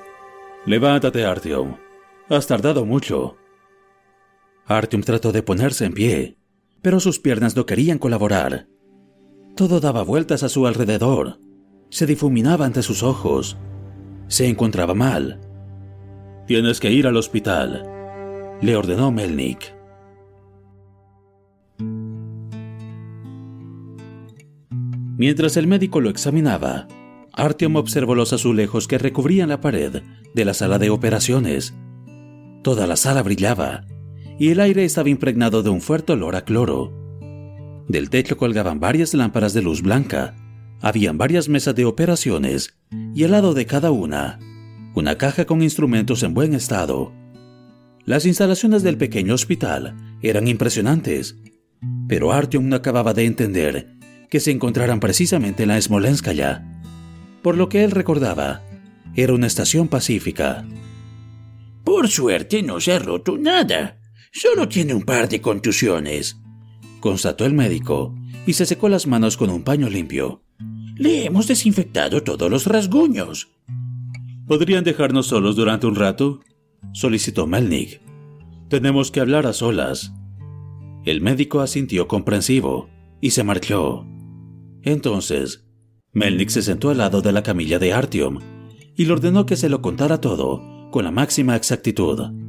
[0.65, 1.77] Levántate, Artyom.
[2.29, 3.37] Has tardado mucho.
[4.65, 6.37] Artyom trató de ponerse en pie,
[6.85, 8.67] pero sus piernas no querían colaborar.
[9.55, 11.39] Todo daba vueltas a su alrededor.
[11.89, 13.57] Se difuminaba ante sus ojos.
[14.27, 15.41] Se encontraba mal
[16.45, 17.89] Tienes que ir al hospital,
[18.61, 19.73] le ordenó Melnik.
[25.17, 26.87] Mientras el médico lo examinaba,
[27.33, 30.03] Artyom observó los azulejos que recubrían la pared
[30.35, 31.73] de la sala de operaciones.
[32.61, 33.87] Toda la sala brillaba
[34.37, 36.91] y el aire estaba impregnado de un fuerte olor a cloro.
[37.87, 40.35] Del techo colgaban varias lámparas de luz blanca.
[40.81, 42.77] Habían varias mesas de operaciones
[43.13, 44.39] y al lado de cada una
[44.95, 47.11] una caja con instrumentos en buen estado.
[48.05, 51.35] Las instalaciones del pequeño hospital eran impresionantes,
[52.07, 53.97] pero Artyom no acababa de entender
[54.29, 56.81] que se encontraran precisamente en la Smolenskaya.
[57.41, 58.63] Por lo que él recordaba,
[59.15, 60.65] era una estación pacífica.
[61.83, 63.99] Por suerte no se ha roto nada.
[64.37, 66.41] Solo tiene un par de contusiones,
[66.99, 68.13] constató el médico
[68.45, 70.43] y se secó las manos con un paño limpio.
[70.97, 73.47] Le hemos desinfectado todos los rasguños.
[74.45, 76.41] ¿Podrían dejarnos solos durante un rato?
[76.91, 78.01] solicitó Melnik.
[78.67, 80.11] Tenemos que hablar a solas.
[81.05, 82.89] El médico asintió comprensivo
[83.21, 84.05] y se marchó.
[84.81, 85.65] Entonces,
[86.11, 88.39] Melnik se sentó al lado de la camilla de Artyom
[88.97, 92.44] y le ordenó que se lo contara todo con la máxima exactitud.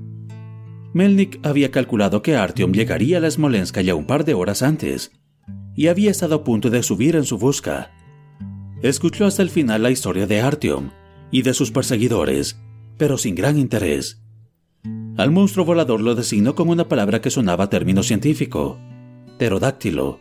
[0.96, 5.12] Melnik había calculado que Artyom llegaría a la Smolenska ya un par de horas antes
[5.74, 7.92] y había estado a punto de subir en su busca.
[8.80, 10.92] Escuchó hasta el final la historia de Artyom
[11.30, 12.58] y de sus perseguidores,
[12.96, 14.22] pero sin gran interés.
[15.18, 18.80] Al monstruo volador lo designó con una palabra que sonaba término científico,
[19.36, 20.20] pterodáctilo.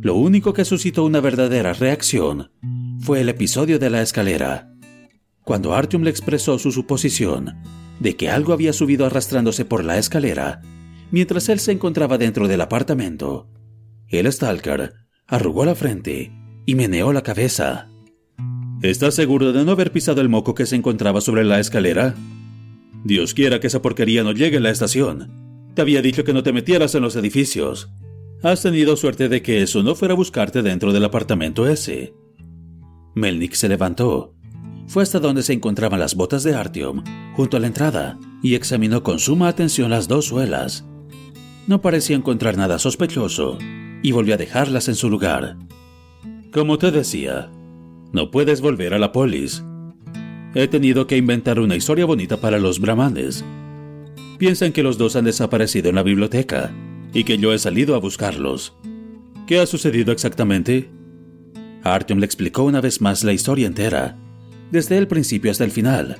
[0.00, 2.50] Lo único que suscitó una verdadera reacción
[3.00, 4.72] fue el episodio de la escalera,
[5.42, 10.60] cuando Artyom le expresó su suposición de que algo había subido arrastrándose por la escalera
[11.14, 13.46] mientras él se encontraba dentro del apartamento.
[14.08, 14.94] El Stalker
[15.28, 16.32] arrugó la frente
[16.66, 17.88] y meneó la cabeza.
[18.82, 22.16] ¿Estás seguro de no haber pisado el moco que se encontraba sobre la escalera?
[23.04, 25.70] Dios quiera que esa porquería no llegue a la estación.
[25.74, 27.90] Te había dicho que no te metieras en los edificios.
[28.42, 32.12] Has tenido suerte de que eso no fuera a buscarte dentro del apartamento ese.
[33.14, 34.34] Melnik se levantó.
[34.86, 37.02] Fue hasta donde se encontraban las botas de Artyom,
[37.34, 40.84] junto a la entrada, y examinó con suma atención las dos suelas.
[41.66, 43.58] No parecía encontrar nada sospechoso,
[44.02, 45.56] y volvió a dejarlas en su lugar.
[46.52, 47.50] Como te decía,
[48.12, 49.64] no puedes volver a la polis.
[50.54, 53.44] He tenido que inventar una historia bonita para los brahmanes.
[54.38, 56.72] Piensan que los dos han desaparecido en la biblioteca
[57.12, 58.76] y que yo he salido a buscarlos.
[59.46, 60.90] ¿Qué ha sucedido exactamente?
[61.82, 64.16] Artyom le explicó una vez más la historia entera,
[64.70, 66.18] desde el principio hasta el final.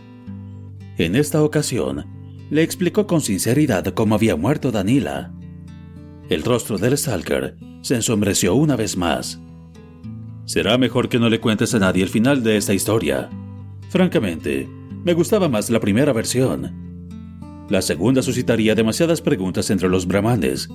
[0.98, 2.06] En esta ocasión,
[2.50, 5.32] le explicó con sinceridad cómo había muerto Danila.
[6.28, 9.40] El rostro del Stalker se ensombreció una vez más.
[10.44, 13.30] Será mejor que no le cuentes a nadie el final de esta historia.
[13.88, 14.68] Francamente,
[15.04, 16.84] me gustaba más la primera versión.
[17.68, 20.68] La segunda suscitaría demasiadas preguntas entre los brahmanes.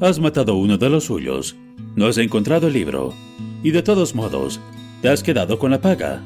[0.00, 1.56] Has matado uno de los suyos,
[1.96, 3.14] no has encontrado el libro,
[3.62, 4.60] y de todos modos,
[5.00, 6.22] te has quedado con la paga.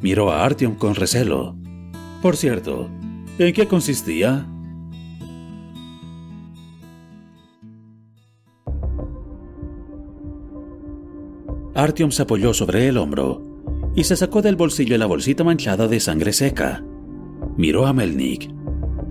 [0.00, 1.56] Miró a Artyom con recelo.
[2.22, 2.88] Por cierto,
[3.38, 4.46] ¿en qué consistía?
[11.74, 13.40] Artyom se apoyó sobre el hombro
[13.94, 16.84] y se sacó del bolsillo la bolsita manchada de sangre seca.
[17.56, 18.50] Miró a Melnik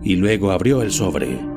[0.04, 1.57] y luego abrió el sobre.